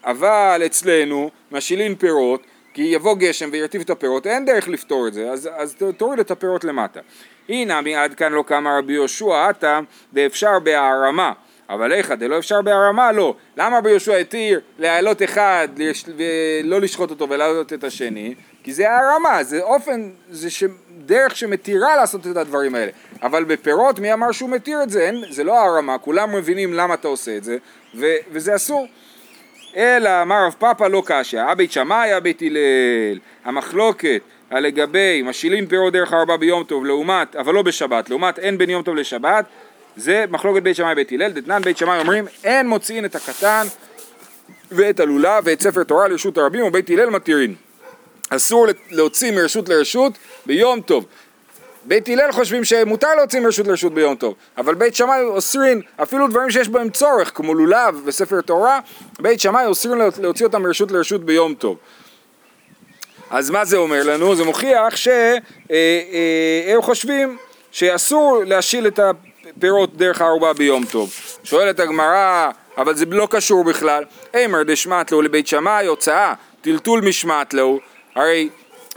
אבל 0.04 0.62
אצלנו 0.66 1.30
משילין 1.52 1.94
פירות 1.94 2.42
כי 2.74 2.82
יבוא 2.82 3.14
גשם 3.18 3.48
וירטיב 3.52 3.80
את 3.80 3.90
הפירות, 3.90 4.26
אין 4.26 4.44
דרך 4.44 4.68
לפתור 4.68 5.08
את 5.08 5.14
זה, 5.14 5.30
אז, 5.30 5.48
אז 5.56 5.76
תוריד 5.96 6.20
את 6.20 6.30
הפירות 6.30 6.64
למטה. 6.64 7.00
הנה, 7.48 7.80
עד 7.96 8.14
כאן 8.14 8.32
לא 8.32 8.44
קמה 8.46 8.78
רבי 8.78 8.92
יהושע, 8.92 9.48
עתה 9.48 9.80
דאפשר 10.12 10.58
בהערמה. 10.58 11.32
אבל 11.70 11.92
איך, 11.92 12.10
דלא 12.10 12.38
אפשר 12.38 12.62
בהרמה? 12.62 13.12
לא. 13.12 13.34
למה 13.56 13.78
רבי 13.78 13.90
יהושע 13.90 14.14
התיר 14.16 14.60
להעלות 14.78 15.22
אחד 15.22 15.68
ולא 16.16 16.80
לשחוט 16.80 17.10
אותו 17.10 17.28
ולהעלות 17.28 17.72
את 17.72 17.84
השני? 17.84 18.34
כי 18.62 18.72
זה 18.72 18.90
הערמה, 18.90 19.44
זה 19.44 19.62
אופן, 19.62 20.10
זה 20.30 20.50
ש... 20.50 20.64
דרך 21.06 21.36
שמתירה 21.36 21.96
לעשות 21.96 22.26
את 22.26 22.36
הדברים 22.36 22.74
האלה. 22.74 22.90
אבל 23.22 23.44
בפירות, 23.44 23.98
מי 23.98 24.12
אמר 24.12 24.32
שהוא 24.32 24.50
מתיר 24.50 24.82
את 24.82 24.90
זה? 24.90 25.00
אין, 25.00 25.24
זה 25.30 25.44
לא 25.44 25.58
הערמה, 25.58 25.98
כולם 25.98 26.36
מבינים 26.36 26.72
למה 26.74 26.94
אתה 26.94 27.08
עושה 27.08 27.36
את 27.36 27.44
זה, 27.44 27.56
ו... 27.94 28.06
וזה 28.32 28.56
אסור. 28.56 28.86
אלא 29.76 30.22
אמר 30.22 30.46
רב 30.46 30.54
פאפא 30.58 30.84
לא 30.84 31.02
קשיא, 31.06 31.40
הבית 31.40 31.72
שמאי, 31.72 32.12
הבית 32.12 32.42
הלל. 32.42 33.18
המחלוקת 33.44 34.22
לגבי 34.60 35.22
משאילים 35.24 35.66
פירות 35.66 35.92
דרך 35.92 36.12
ארבע 36.12 36.36
ביום 36.36 36.64
טוב 36.64 36.84
לעומת, 36.84 37.36
אבל 37.36 37.54
לא 37.54 37.62
בשבת, 37.62 38.10
לעומת 38.10 38.38
אין 38.38 38.58
בין 38.58 38.70
יום 38.70 38.82
טוב 38.82 38.94
לשבת, 38.94 39.44
זה 39.96 40.24
מחלוקת 40.30 40.62
בית 40.62 40.76
שמאי 40.76 40.92
ובית 40.92 41.12
הלל, 41.12 41.32
דתנן 41.32 41.62
בית 41.62 41.78
שמאי 41.78 41.98
אומרים 41.98 42.24
אין 42.44 42.68
מוציאים 42.68 43.04
את 43.04 43.14
הקטן 43.14 43.66
ואת 44.70 45.00
הלולב 45.00 45.42
ואת 45.44 45.60
ספר 45.60 45.84
תורה 45.84 46.08
לרשות 46.08 46.38
הרבים 46.38 46.64
ובית 46.64 46.90
הלל 46.90 47.10
מתירים. 47.10 47.54
אסור 48.28 48.66
להוציא 48.90 49.32
מרשות 49.32 49.68
לרשות 49.68 50.12
ביום 50.46 50.80
טוב. 50.80 51.06
בית 51.84 52.08
הלל 52.08 52.32
חושבים 52.32 52.64
שמותר 52.64 53.14
להוציא 53.16 53.40
מרשות 53.40 53.66
לרשות 53.66 53.94
ביום 53.94 54.14
טוב, 54.14 54.34
אבל 54.58 54.74
בית 54.74 54.94
שמאי 54.94 55.22
אוסרים 55.22 55.80
אפילו 56.02 56.28
דברים 56.28 56.50
שיש 56.50 56.68
בהם 56.68 56.90
צורך, 56.90 57.32
כמו 57.34 57.54
לולב 57.54 58.00
וספר 58.04 58.40
תורה, 58.40 58.80
בית 59.20 59.40
שמאי 59.40 59.66
אוסרים 59.66 59.98
להוציא 60.18 60.46
אותם 60.46 60.62
מרשות 60.62 60.90
לרשות 60.90 61.24
ביום 61.24 61.54
טוב. 61.54 61.76
אז 63.32 63.50
מה 63.50 63.64
זה 63.64 63.76
אומר 63.76 64.02
לנו? 64.04 64.34
זה 64.34 64.44
מוכיח 64.44 64.96
שהם 64.96 65.42
אה, 65.70 66.72
אה, 66.74 66.82
חושבים 66.82 67.36
שאסור 67.70 68.42
להשיל 68.46 68.86
את 68.86 69.00
הפירות 69.56 69.96
דרך 69.96 70.20
הערובה 70.20 70.52
ביום 70.52 70.84
טוב. 70.84 71.10
שואלת 71.44 71.80
הגמרא, 71.80 72.50
אבל 72.78 72.94
זה 72.94 73.04
לא 73.10 73.28
קשור 73.30 73.64
בכלל, 73.64 74.04
אמר 74.44 74.62
דשמט 74.62 75.12
לו 75.12 75.22
לבית 75.22 75.46
שמאי 75.46 75.86
הוצאה, 75.86 76.34
טלטול 76.60 77.00
משמט 77.00 77.54
לו, 77.54 77.78
הרי 78.14 78.48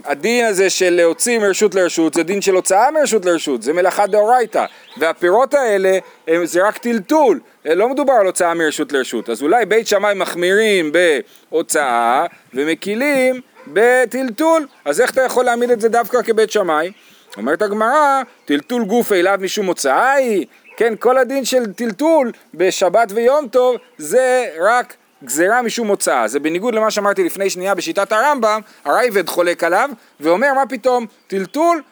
הדין 0.04 0.44
הזה 0.44 0.70
של 0.70 0.90
להוציא 0.90 1.38
מרשות 1.38 1.74
לרשות 1.74 2.14
זה 2.14 2.22
דין 2.22 2.42
של 2.42 2.54
הוצאה 2.54 2.90
מרשות 2.90 3.24
לרשות, 3.24 3.62
זה 3.62 3.72
מלאכה 3.72 4.06
דאורייתא. 4.06 4.64
והפירות 4.96 5.54
האלה 5.54 5.98
הם, 6.28 6.46
זה 6.46 6.68
רק 6.68 6.78
טלטול, 6.78 7.40
לא 7.64 7.88
מדובר 7.88 8.12
על 8.12 8.26
הוצאה 8.26 8.54
מרשות 8.54 8.92
לרשות. 8.92 9.30
אז 9.30 9.42
אולי 9.42 9.66
בית 9.66 9.86
שמאי 9.86 10.14
מחמירים 10.14 10.92
בהוצאה 10.92 12.26
ומקילים 12.54 13.40
בטלטול 13.66 14.66
אז 14.84 15.00
איך 15.00 15.10
אתה 15.10 15.22
יכול 15.22 15.44
להעמיד 15.44 15.70
את 15.70 15.80
זה 15.80 15.88
דווקא 15.88 16.22
כבית 16.22 16.50
שמאי? 16.50 16.92
אומרת 17.36 17.62
הגמרא, 17.62 18.22
טלטול 18.44 18.84
גוף 18.84 19.12
אליו 19.12 19.38
משום 19.42 19.66
הוצאה 19.66 20.12
היא, 20.12 20.46
כן, 20.76 20.94
כל 20.98 21.18
הדין 21.18 21.44
של 21.44 21.72
טלטול 21.72 22.32
בשבת 22.54 23.12
ויום 23.14 23.48
טוב 23.48 23.76
זה 23.98 24.48
רק 24.60 24.94
גזירה 25.24 25.62
משום 25.62 25.88
הוצאה. 25.88 26.28
זה 26.28 26.40
בניגוד 26.40 26.74
למה 26.74 26.90
שאמרתי 26.90 27.24
לפני 27.24 27.50
שנייה 27.50 27.74
בשיטת 27.74 28.12
הרמב"ם, 28.12 28.60
הרייבד 28.84 29.28
חולק 29.28 29.64
עליו 29.64 29.90
ואומר 30.20 30.54
מה 30.54 30.66
פתאום, 30.66 31.06
טלטול, 31.26 31.82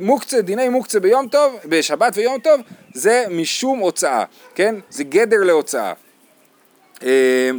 מוקצה, 0.00 0.40
דיני 0.42 0.68
מוקצה 0.68 1.00
ביום 1.00 1.28
טוב, 1.28 1.56
בשבת 1.64 2.12
ויום 2.16 2.38
טוב, 2.38 2.60
זה 2.94 3.24
משום 3.30 3.78
הוצאה, 3.78 4.24
כן? 4.54 4.74
זה 4.90 5.04
גדר 5.04 5.44
להוצאה. 5.44 5.92
אה, 7.02 7.50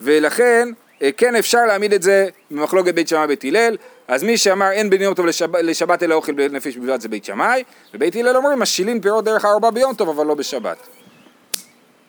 ולכן 0.00 0.68
כן 1.16 1.36
אפשר 1.36 1.66
להעמיד 1.66 1.92
את 1.92 2.02
זה 2.02 2.28
במחלוקת 2.50 2.94
בית 2.94 3.08
שמאי 3.08 3.26
בית 3.26 3.44
הלל, 3.44 3.76
אז 4.08 4.22
מי 4.22 4.38
שאמר 4.38 4.70
אין 4.70 4.90
בין 4.90 5.14
טוב 5.14 5.26
לשבת, 5.26 5.60
לשבת 5.62 6.02
אלא 6.02 6.14
אוכל 6.14 6.32
בנפש 6.32 6.76
בלבד 6.76 7.00
זה 7.00 7.08
בית 7.08 7.24
שמאי, 7.24 7.64
ובית 7.94 8.16
הלל 8.16 8.36
אומרים 8.36 8.58
משילין 8.58 9.00
פירות 9.00 9.24
דרך 9.24 9.44
הארבע 9.44 9.70
ביום 9.70 9.94
טוב 9.94 10.08
אבל 10.08 10.26
לא 10.26 10.34
בשבת. 10.34 10.76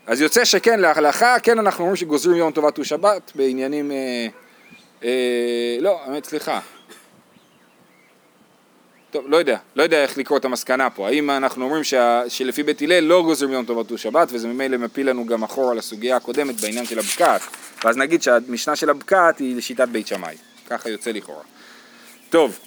אז 0.08 0.22
יוצא 0.22 0.46
שכן 0.46 0.80
להלכה, 0.80 1.40
כן 1.40 1.60
אנחנו 1.60 1.84
אומרים 1.84 1.96
שגוזרים 1.96 2.38
יום 2.38 2.52
טובת 2.52 2.80
ושבת 2.80 3.32
בעניינים, 3.36 3.92
אה, 3.92 4.28
אה, 5.04 5.78
לא, 5.80 6.00
האמת 6.06 6.26
סליחה, 6.26 6.60
טוב, 9.18 9.26
לא 9.28 9.38
יודע, 9.38 9.58
לא 9.76 9.84
יודע 9.84 10.04
איך 10.04 10.18
לקרוא 10.18 10.38
את 10.38 10.46
המסקנה 10.46 10.90
פה, 10.90 11.08
האם 11.08 11.30
אנחנו 11.30 11.66
אומרים 11.66 11.84
שה, 11.84 12.22
שלפי 12.28 12.64
בית 12.64 12.82
הלל 12.82 13.00
לא 13.00 13.22
גוזרים 13.24 13.52
יום 13.52 13.66
טובת 13.66 13.92
ושבת 13.92 14.28
וזה 14.32 14.48
ממילא 14.48 14.78
מפיל 14.78 15.10
לנו 15.10 15.26
גם 15.26 15.44
אחורה 15.44 15.74
לסוגיה 15.74 16.16
הקודמת 16.16 16.62
בעניין 16.62 16.86
של 16.86 17.00
הבקעת 17.00 17.42
ואז 17.84 17.98
נגיד 17.98 18.22
שהמשנה 18.22 18.76
של 18.76 18.90
הבקעת 18.90 19.40
היא 19.40 19.56
לשיטת 19.56 19.88
בית 19.88 20.08
שמאי, 20.08 20.36
ככה 20.70 20.90
יוצא 20.90 21.12
לכאורה. 21.12 21.44
טוב, 22.30 22.60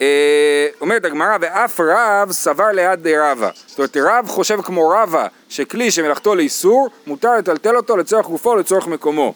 אה, 0.00 0.68
אומרת 0.80 1.04
הגמרא, 1.04 1.36
ואף 1.40 1.80
רב 1.80 2.32
סבר 2.32 2.72
ליד 2.72 3.06
רבא. 3.06 3.50
זאת 3.66 3.78
אומרת, 3.78 3.96
רב 3.96 4.28
חושב 4.28 4.62
כמו 4.62 4.88
רבא, 4.88 5.26
שכלי 5.48 5.90
שמלאכתו 5.90 6.34
לאיסור, 6.34 6.88
מותר 7.06 7.36
לטלטל 7.36 7.76
אותו 7.76 7.96
לצורך 7.96 8.26
גופו 8.26 8.48
ולצורך 8.48 8.86
מקומו. 8.86 9.34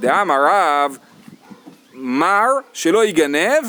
דאמר 0.00 0.46
רב, 0.46 0.98
מר 1.94 2.48
שלא 2.72 3.04
יגנב, 3.04 3.64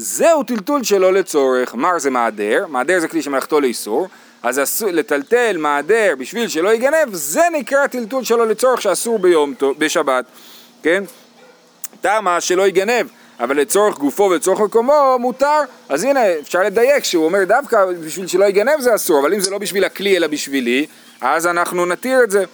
זהו 0.00 0.42
טלטול 0.42 0.84
שלא 0.84 1.12
לצורך. 1.12 1.74
מר 1.74 1.98
זה 1.98 2.10
מעדר, 2.10 2.66
מעדר 2.68 3.00
זה 3.00 3.08
כלי 3.08 3.22
שמלאכתו 3.22 3.60
לאיסור, 3.60 4.08
אז 4.42 4.62
אסור, 4.62 4.90
לטלטל 4.90 5.56
מעדר 5.56 6.14
בשביל 6.18 6.48
שלא 6.48 6.74
יגנב, 6.74 7.08
זה 7.12 7.42
נקרא 7.52 7.86
טלטול 7.86 8.24
שלא 8.24 8.46
לצורך 8.46 8.82
שאסור 8.82 9.18
ביום, 9.18 9.54
בשבת, 9.78 10.24
כן? 10.82 11.04
תמה 12.00 12.40
שלא 12.40 12.66
יגנב. 12.66 13.06
אבל 13.40 13.56
לצורך 13.56 13.98
גופו 13.98 14.22
ולצורך 14.22 14.60
מקומו 14.60 15.16
מותר, 15.20 15.60
אז 15.88 16.04
הנה 16.04 16.20
אפשר 16.40 16.62
לדייק 16.62 17.04
שהוא 17.04 17.24
אומר 17.24 17.44
דווקא 17.44 17.84
בשביל 18.04 18.26
שלא 18.26 18.44
יגנב 18.44 18.80
זה 18.80 18.94
אסור, 18.94 19.20
אבל 19.20 19.34
אם 19.34 19.40
זה 19.40 19.50
לא 19.50 19.58
בשביל 19.58 19.84
הכלי 19.84 20.16
אלא 20.16 20.26
בשבילי, 20.26 20.86
אז 21.20 21.46
אנחנו 21.46 21.86
נתיר 21.86 22.24
את 22.24 22.30
זה. 22.30 22.44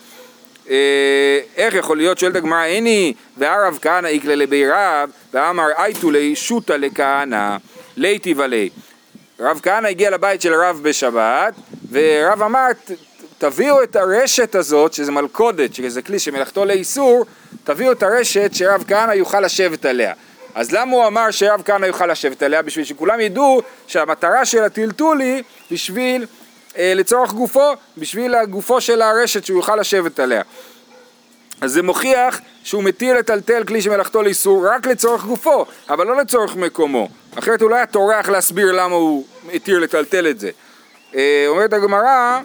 אה, 0.70 1.40
איך 1.56 1.74
יכול 1.74 1.96
להיות, 1.96 2.18
שואלת 2.18 2.36
הגמרא, 2.36 2.64
איני 2.64 3.14
והרב 3.36 3.78
כהנא 3.82 4.06
איקלה 4.06 4.34
לבי 4.34 4.66
רב, 4.68 5.10
ואמר 5.34 5.66
אייטו 5.76 6.10
לי 6.10 6.36
שותא 6.36 6.72
לכהנא, 6.72 7.56
ליתי 7.96 8.34
ולי. 8.36 8.68
רב 9.40 9.60
כהנא 9.62 9.86
הגיע 9.88 10.10
לבית 10.10 10.42
של 10.42 10.54
רב 10.54 10.80
בשבת, 10.82 11.54
ורב 11.90 12.42
אמר, 12.42 12.66
תביאו 13.38 13.82
את 13.82 13.96
הרשת 13.96 14.54
הזאת, 14.54 14.92
שזה 14.92 15.12
מלכודת, 15.12 15.74
שזה 15.74 16.02
כלי 16.02 16.18
שמלאכתו 16.18 16.64
לאיסור, 16.64 17.24
תביאו 17.64 17.92
את 17.92 18.02
הרשת 18.02 18.50
שרב 18.54 18.84
כהנא 18.88 19.12
יוכל 19.12 19.40
לשבת 19.40 19.84
עליה. 19.84 20.12
אז 20.54 20.72
למה 20.72 20.92
הוא 20.92 21.06
אמר 21.06 21.30
שרב 21.30 21.62
כהנא 21.64 21.86
יוכל 21.86 22.06
לשבת 22.06 22.42
עליה? 22.42 22.62
בשביל 22.62 22.84
שכולם 22.84 23.20
ידעו 23.20 23.62
שהמטרה 23.86 24.44
של 24.44 24.64
הטלטול 24.64 25.20
היא 25.20 25.42
בשביל, 25.70 26.26
לצורך 26.78 27.32
גופו, 27.32 27.72
בשביל 27.98 28.34
הגופו 28.34 28.80
של 28.80 29.02
הרשת 29.02 29.44
שהוא 29.44 29.56
יוכל 29.56 29.76
לשבת 29.76 30.18
עליה. 30.18 30.42
אז 31.60 31.72
זה 31.72 31.82
מוכיח 31.82 32.40
שהוא 32.64 32.82
מתיר 32.82 33.18
לטלטל 33.18 33.64
כלי 33.64 33.82
שמלאכתו 33.82 34.22
לאיסור 34.22 34.68
רק 34.68 34.86
לצורך 34.86 35.24
גופו, 35.24 35.66
אבל 35.88 36.06
לא 36.06 36.16
לצורך 36.16 36.56
מקומו. 36.56 37.08
אחרת 37.38 37.60
הוא 37.62 37.70
לא 37.70 37.76
היה 37.76 37.86
טורח 37.86 38.28
להסביר 38.28 38.72
למה 38.72 38.94
הוא 38.94 39.24
מתיר 39.52 39.78
לטלטל 39.78 40.26
את 40.26 40.40
זה. 40.40 40.50
אה, 41.14 41.44
אומרת 41.48 41.72
הגמרא, 41.72 42.40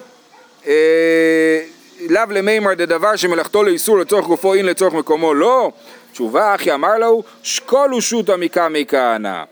אה, 0.67 1.61
לאו 2.09 2.21
למימר 2.29 2.73
דדבר 2.73 3.15
שמלאכתו 3.15 3.63
לאיסור 3.63 3.99
לצורך 3.99 4.25
גופו 4.25 4.53
אין 4.53 4.65
לצורך 4.65 4.93
מקומו 4.93 5.33
לא 5.33 5.71
תשובה 6.11 6.55
אחי 6.55 6.73
אמר 6.73 6.97
לו 6.97 7.23
שקולו 7.43 8.01
שוטה 8.01 8.37
מקמי 8.37 8.85
כהנא 8.87 9.43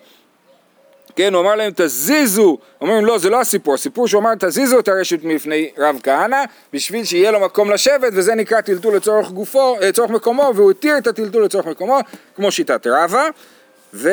כן, 1.17 1.33
הוא 1.33 1.41
אמר 1.41 1.55
להם 1.55 1.71
תזיזו, 1.75 2.57
אומרים 2.81 3.05
לא 3.05 3.17
זה 3.17 3.29
לא 3.29 3.41
הסיפור, 3.41 3.73
הסיפור 3.73 4.07
שהוא 4.07 4.21
אמר 4.21 4.35
תזיזו 4.39 4.79
את 4.79 4.87
הרשת 4.87 5.23
מפני 5.23 5.71
רב 5.77 5.99
כהנא 6.03 6.43
בשביל 6.73 7.05
שיהיה 7.05 7.31
לו 7.31 7.39
מקום 7.39 7.71
לשבת 7.71 8.13
וזה 8.13 8.35
נקרא 8.35 8.61
טלטול 8.61 8.95
לצורך 8.95 9.31
גופו, 9.31 9.77
לצורך 9.81 10.11
מקומו 10.11 10.51
והוא 10.55 10.71
התיר 10.71 10.97
את 10.97 11.07
הטלטול 11.07 11.43
לצורך 11.43 11.65
מקומו 11.65 11.99
כמו 12.35 12.51
שיטת 12.51 12.87
רבא 12.87 13.29
ו... 13.93 14.09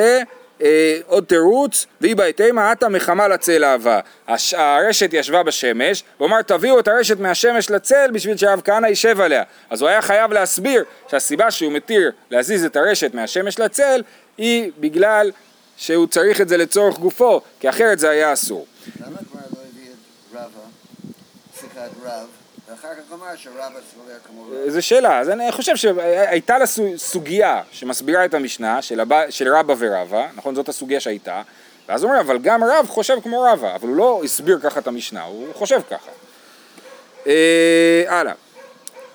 אה, 0.62 1.20
תירוץ, 1.26 1.86
והיא 2.00 2.16
בהתאמה 2.16 2.70
עתה 2.70 2.88
מחמה 2.88 3.28
לצל 3.28 3.64
אהבה. 3.64 4.00
הש... 4.28 4.54
הרשת 4.54 5.10
ישבה 5.12 5.42
בשמש, 5.42 6.04
הוא 6.18 6.28
אמר 6.28 6.42
תביאו 6.42 6.80
את 6.80 6.88
הרשת 6.88 7.20
מהשמש 7.20 7.70
לצל 7.70 8.10
בשביל 8.12 8.36
שהרב 8.36 8.60
כהנא 8.64 8.86
יישב 8.86 9.20
עליה. 9.20 9.42
אז 9.70 9.82
הוא 9.82 9.88
היה 9.88 10.02
חייב 10.02 10.32
להסביר 10.32 10.84
שהסיבה 11.10 11.50
שהוא 11.50 11.72
מתיר 11.72 12.10
להזיז 12.30 12.64
את 12.64 12.76
הרשת 12.76 13.14
מהשמש 13.14 13.58
לצל 13.58 14.02
היא 14.38 14.70
בגלל 14.78 15.30
שהוא 15.76 16.06
צריך 16.06 16.40
את 16.40 16.48
זה 16.48 16.56
לצורך 16.56 16.98
גופו, 16.98 17.40
כי 17.60 17.68
אחרת 17.68 17.98
זה 17.98 18.10
היה 18.10 18.32
אסור. 18.32 18.66
למה 19.00 19.16
כבר 19.16 19.40
לא 19.40 19.58
הביא 19.70 19.90
את 19.90 20.34
רבא, 20.34 20.46
שיחת 21.60 21.90
רב? 22.04 22.26
ואחר 22.68 22.88
כך 22.94 23.12
אמר 23.12 23.26
שרבא 23.36 23.78
כמו 24.26 24.42
רב. 24.42 24.70
זו 24.70 24.82
שאלה, 24.82 25.18
אז 25.18 25.30
אני 25.30 25.52
חושב 25.52 25.76
שהייתה 25.76 26.58
לה 26.58 26.64
סוגיה 26.96 27.62
שמסבירה 27.72 28.24
את 28.24 28.34
המשנה 28.34 28.82
של, 28.82 29.00
הבא, 29.00 29.30
של 29.30 29.54
רבא 29.54 29.74
ורבא, 29.78 30.26
נכון? 30.34 30.54
זאת 30.54 30.68
הסוגיה 30.68 31.00
שהייתה, 31.00 31.42
ואז 31.88 32.02
הוא 32.02 32.10
אומר, 32.10 32.20
אבל 32.20 32.38
גם 32.38 32.64
רב 32.64 32.86
חושב 32.88 33.16
כמו 33.22 33.42
רבא, 33.42 33.74
אבל 33.74 33.88
הוא 33.88 33.96
לא 33.96 34.20
הסביר 34.24 34.58
ככה 34.62 34.80
את 34.80 34.86
המשנה, 34.86 35.22
הוא 35.22 35.54
חושב 35.54 35.80
ככה. 35.90 36.10
אה, 37.26 38.04
הלאה. 38.08 38.32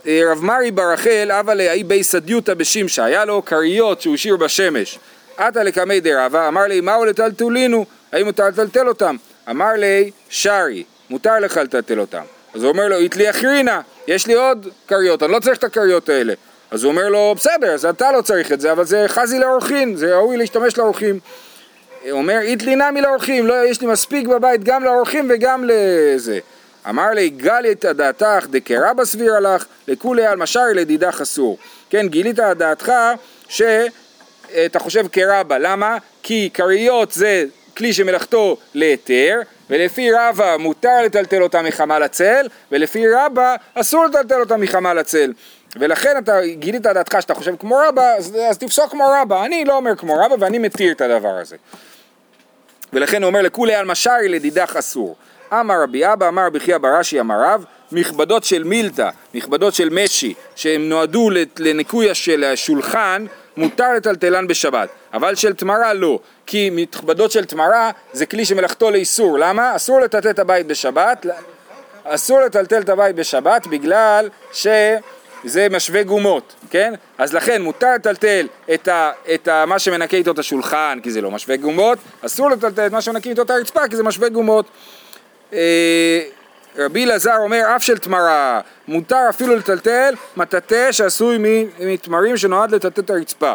אה, 0.08 0.22
רב 0.32 0.43
מרי 0.43 0.72
ברחל, 0.72 1.32
אבא 1.32 1.54
לאי 1.54 1.84
בי 1.84 2.04
סדיותא 2.04 2.54
בשמשה, 2.54 3.06
היה 3.06 3.26
לו 3.26 3.45
כריות 3.45 4.02
שהוא 4.02 4.15
השאיר 4.15 4.38
בשמש. 4.38 5.00
עתה 5.39 5.63
לקמי 5.63 5.99
דרבה, 5.99 6.47
אמר 6.47 6.62
לי, 6.62 6.82
מהו 6.82 7.06
לטלטולינו? 7.06 7.86
האם 8.12 8.25
מותר 8.25 8.47
לטלטל 8.47 8.88
אותם? 8.88 9.15
אמר 9.49 9.71
לי, 9.78 10.12
שרי, 10.30 10.84
מותר 11.10 11.39
לך 11.39 11.58
לטלטל 11.58 11.99
אותם. 11.99 12.23
אז 12.56 12.63
הוא 12.63 12.71
אומר 12.71 12.88
לו, 12.88 12.97
איתלי 12.97 13.30
אחרינה, 13.30 13.82
יש 14.08 14.28
לי 14.28 14.34
עוד 14.34 14.67
כריות, 14.88 15.23
אני 15.23 15.32
לא 15.32 15.39
צריך 15.39 15.58
את 15.58 15.63
הכריות 15.63 16.10
האלה. 16.10 16.34
אז 16.71 16.84
הוא 16.84 16.91
אומר 16.91 17.10
לו, 17.10 17.34
בסדר, 17.38 17.73
אז 17.73 17.86
אתה 17.86 18.12
לא 18.12 18.21
צריך 18.21 18.52
את 18.52 18.62
זה, 18.62 18.71
אבל 18.71 18.86
זה 18.86 19.06
חזי 19.08 19.39
לאורחים, 19.39 19.95
זה 19.95 20.15
ראוי 20.15 20.38
להשתמש 20.38 20.78
לאורחים. 20.78 21.19
אומר, 22.12 22.39
איתלי 22.39 22.75
נמי 22.75 23.02
לאורחים, 23.02 23.47
לא, 23.47 23.65
יש 23.65 23.82
לי 23.82 23.88
מספיק 23.88 24.28
בבית 24.28 24.63
גם 24.63 24.84
לאורחים 24.84 25.28
וגם 25.30 25.63
לזה. 25.67 26.39
אמר 26.89 27.10
לי, 27.10 27.30
גלי 27.30 27.71
את 27.71 27.86
דעתך 27.86 28.45
דקרבא 28.49 29.06
סבירה 29.06 29.39
לך, 29.39 29.65
לכולי 29.88 30.25
על 30.25 30.38
משרי 30.38 30.73
לדידך 30.73 31.21
אסור. 31.21 31.58
כן, 31.89 32.08
גילית 32.08 32.39
את 32.39 32.58
דעתך 32.58 32.91
שאתה 34.53 34.79
חושב 34.79 35.07
כרבא, 35.12 35.57
למה? 35.57 35.97
כי 36.23 36.49
כריות 36.53 37.12
זה 37.12 37.45
כלי 37.77 37.93
שמלאכתו 37.93 38.57
להיתר, 38.73 39.39
ולפי 39.69 40.12
רבא 40.12 40.57
מותר 40.57 41.01
לטלטל 41.05 41.43
אותה 41.43 41.62
מחמה 41.62 41.99
לצל, 41.99 42.47
ולפי 42.71 43.03
רבא 43.15 43.55
אסור 43.73 44.05
לטלטל 44.05 44.39
אותה 44.39 44.57
מחמה 44.57 44.93
לצל. 44.93 45.33
ולכן 45.75 46.17
אתה 46.17 46.39
גילית 46.45 46.88
את 46.88 46.93
דעתך 46.93 47.17
שאתה 47.21 47.33
חושב 47.33 47.53
כמו 47.59 47.77
רבא, 47.88 48.13
אז, 48.17 48.38
אז 48.49 48.57
תפסוק 48.57 48.91
כמו 48.91 49.12
רבא. 49.21 49.45
אני 49.45 49.65
לא 49.65 49.77
אומר 49.77 49.95
כמו 49.95 50.15
רבא 50.25 50.35
ואני 50.39 50.57
מתיר 50.57 50.91
את 50.91 51.01
הדבר 51.01 51.29
הזה. 51.41 51.55
ולכן 52.93 53.23
הוא 53.23 53.27
אומר 53.27 53.41
לכולי 53.41 53.75
על 53.75 53.85
משרי 53.85 54.29
לדידך 54.29 54.75
אסור. 54.79 55.15
אמר 55.53 55.83
רבי 55.83 56.13
אבא, 56.13 56.27
אמר 56.27 56.45
רבי 56.45 56.59
חייא 56.59 56.77
ברש"י 56.77 57.19
אמר 57.19 57.41
רב, 57.43 57.65
מכבדות 57.91 58.43
של 58.43 58.63
מילתא, 58.63 59.09
מכבדות 59.33 59.73
של 59.73 59.89
משי, 59.89 60.33
שהם 60.55 60.89
נועדו 60.89 61.29
לניקוי 61.59 62.15
של 62.15 62.43
השולחן, 62.43 63.25
מותר 63.60 63.93
לטלטלן 63.93 64.48
בשבת, 64.48 64.89
אבל 65.13 65.36
של 65.36 65.54
תמרה 65.54 65.93
לא, 65.93 66.19
כי 66.45 66.69
מכבדות 66.72 67.32
של 67.32 67.45
תמרה 67.45 67.91
זה 68.13 68.26
כלי 68.26 68.45
שמלאכתו 68.45 68.91
לאיסור, 68.91 69.39
למה? 69.39 69.76
אסור 69.76 70.00
לטלטל 70.00 70.30
את 70.30 70.39
הבית 70.39 70.67
בשבת, 70.67 71.26
אסור 72.04 72.41
לטלטל 72.41 72.82
את 72.82 72.89
הבית 72.89 73.15
בשבת 73.15 73.67
בגלל 73.67 74.30
ש... 74.54 74.67
זה 75.43 75.67
משווה 75.72 76.04
גומות, 76.04 76.56
כן? 76.69 76.93
אז 77.17 77.34
לכן 77.34 77.62
מותר 77.62 77.93
לטלטל 77.95 78.48
את, 78.74 78.88
ה, 78.88 79.12
את 79.34 79.48
ה, 79.48 79.65
מה 79.65 79.80
שמנקה 79.80 80.17
איתו 80.17 80.32
את 80.32 80.39
השולחן 80.39 81.00
כי 81.04 81.12
זה 81.12 81.22
לא 81.22 81.32
משווה 81.32 81.58
גומות, 81.58 81.98
אסור 82.26 82.50
לטלטל 82.50 82.88
את 82.88 82.91
מה 82.91 83.02
שמנקה 83.02 83.30
איתו 83.30 83.41
את 83.41 83.50
הרצפה 83.50 83.88
כי 83.88 83.95
זה 83.95 84.04
משווה 84.04 84.30
גומות. 84.30 84.65
רבי 86.80 87.06
אלעזר 87.06 87.38
אומר 87.38 87.63
אף 87.76 87.84
של 87.84 87.98
תמרה, 87.98 88.62
מותר 88.88 89.26
אפילו 89.30 89.56
לטלטל 89.56 90.13
מטאטא 90.38 90.92
שעשוי 90.92 91.38
מתמרים 91.80 92.38
שנועד 92.38 92.72
לטלטל 92.72 93.02
את 93.02 93.10
הרצפה. 93.10 93.54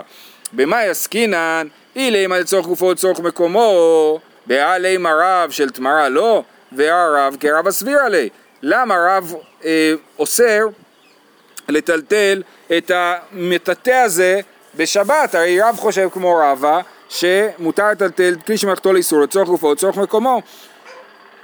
במאי 0.52 0.88
עסקינן, 0.88 1.66
אילי 1.96 2.26
מה 2.26 2.38
לצורך 2.38 2.66
גופו 2.66 2.92
לצורך 2.92 3.20
מקומו, 3.20 4.18
בעלי 4.46 4.96
מרב 4.96 5.50
של 5.50 5.70
תמרה 5.70 6.08
לא, 6.08 6.42
והרב 6.72 7.36
כרב 7.40 7.66
הסביר 7.66 7.98
עלי. 7.98 8.28
למה 8.62 8.94
רב 9.08 9.34
אה, 9.64 9.94
אוסר 10.18 10.66
לטלטל 11.68 12.42
את 12.76 12.90
המטאטא 12.94 14.02
הזה 14.04 14.40
בשבת? 14.76 15.34
הרי 15.34 15.60
רב 15.60 15.76
חושב 15.76 16.08
כמו 16.12 16.36
רבה 16.36 16.80
שמותר 17.08 17.90
לטלטל 17.90 18.34
כלי 18.46 18.58
שמלאכתו 18.58 18.92
לאיסור 18.92 19.20
לצורך 19.20 19.48
גופו 19.48 19.72
לצורך 19.72 19.96
מקומו. 19.96 20.42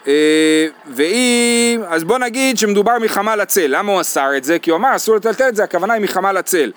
אה, 0.07 0.67
ואם, 0.95 1.83
אז 1.89 2.05
בוא 2.05 2.19
נגיד 2.19 2.59
שמדובר 2.59 2.99
מחמה 2.99 3.37
לצל, 3.37 3.67
למה 3.69 3.93
הוא 3.93 4.01
אסר 4.01 4.37
את 4.37 4.45
זה? 4.45 4.59
כי 4.59 4.71
הוא 4.71 4.77
אמר 4.77 4.97
אסור 4.97 5.17
לטלטל 5.17 5.49
את 5.49 5.57
זה, 5.57 5.65
הכוונה 5.65 5.95
היא 5.95 6.03
מחמה 6.03 6.33
לצל. 6.33 6.73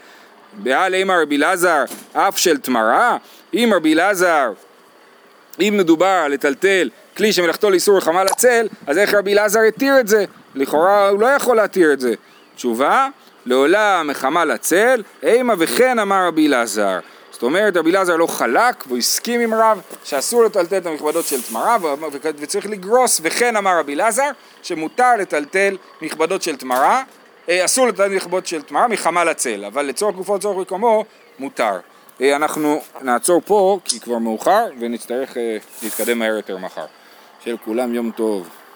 בעל 0.53 0.93
אימא 0.93 1.13
רבי 1.21 1.37
אלעזר 1.37 1.83
אף 2.13 2.37
של 2.37 2.57
תמרה, 2.57 3.17
אם 3.53 3.71
רבי 3.75 3.93
אלעזר, 3.93 4.51
אם 5.59 5.73
מדובר 5.77 6.27
לטלטל 6.29 6.89
כלי 7.17 7.33
שמלאכתו 7.33 7.69
לאיסור 7.69 7.97
מחמה 7.97 8.23
לצל, 8.23 8.67
אז 8.87 8.97
איך 8.97 9.13
רבי 9.13 9.33
אלעזר 9.33 9.59
התיר 9.59 9.99
את 9.99 10.07
זה? 10.07 10.25
לכאורה 10.55 11.09
הוא 11.09 11.19
לא 11.19 11.27
יכול 11.27 11.55
להתיר 11.55 11.93
את 11.93 11.99
זה. 11.99 12.13
תשובה, 12.55 13.07
לעולם 13.45 14.07
מחמה 14.07 14.45
לצל, 14.45 15.03
אימה 15.23 15.53
וכן 15.57 15.99
אמר 15.99 16.27
רבי 16.27 16.47
אלעזר. 16.47 16.99
זאת 17.33 17.43
אומרת, 17.43 17.77
רבי 17.77 17.91
אלעזר 17.91 18.15
לא 18.15 18.27
חלק, 18.27 18.83
והוא 18.87 18.97
הסכים 18.97 19.39
עם 19.39 19.53
רב 19.53 19.81
שאסור 20.03 20.43
לטלטל 20.43 20.77
את 20.77 20.85
המכבדות 20.85 21.25
של 21.25 21.41
תמרה, 21.41 21.77
וצריך 22.37 22.65
לגרוס, 22.65 23.19
וכן 23.23 23.55
אמר 23.55 23.79
רבי 23.79 23.93
אלעזר, 23.93 24.29
שמותר 24.63 25.15
לטלטל 25.19 25.77
מכבדות 26.01 26.41
של 26.41 26.55
תמרה, 26.55 27.03
אה, 27.49 27.65
אסור 27.65 27.87
לטלטל 27.87 28.15
מכבדות 28.15 28.47
של 28.47 28.61
תמרה 28.61 28.87
מחמה 28.87 29.23
לצל, 29.23 29.65
אבל 29.65 29.85
לצורך 29.85 30.15
גופו 30.15 30.35
לצורך 30.35 30.57
מקומו, 30.57 31.05
מותר. 31.39 31.79
אה, 32.21 32.35
אנחנו 32.35 32.81
נעצור 33.01 33.41
פה, 33.45 33.79
כי 33.85 33.99
כבר 33.99 34.17
מאוחר, 34.17 34.65
ונצטרך 34.79 35.37
אה, 35.37 35.57
להתקדם 35.83 36.19
מהר 36.19 36.35
יותר 36.35 36.57
מחר. 36.57 36.85
שיהיה 37.43 37.57
לכולם 37.61 37.93
יום 37.93 38.11
טוב. 38.11 38.49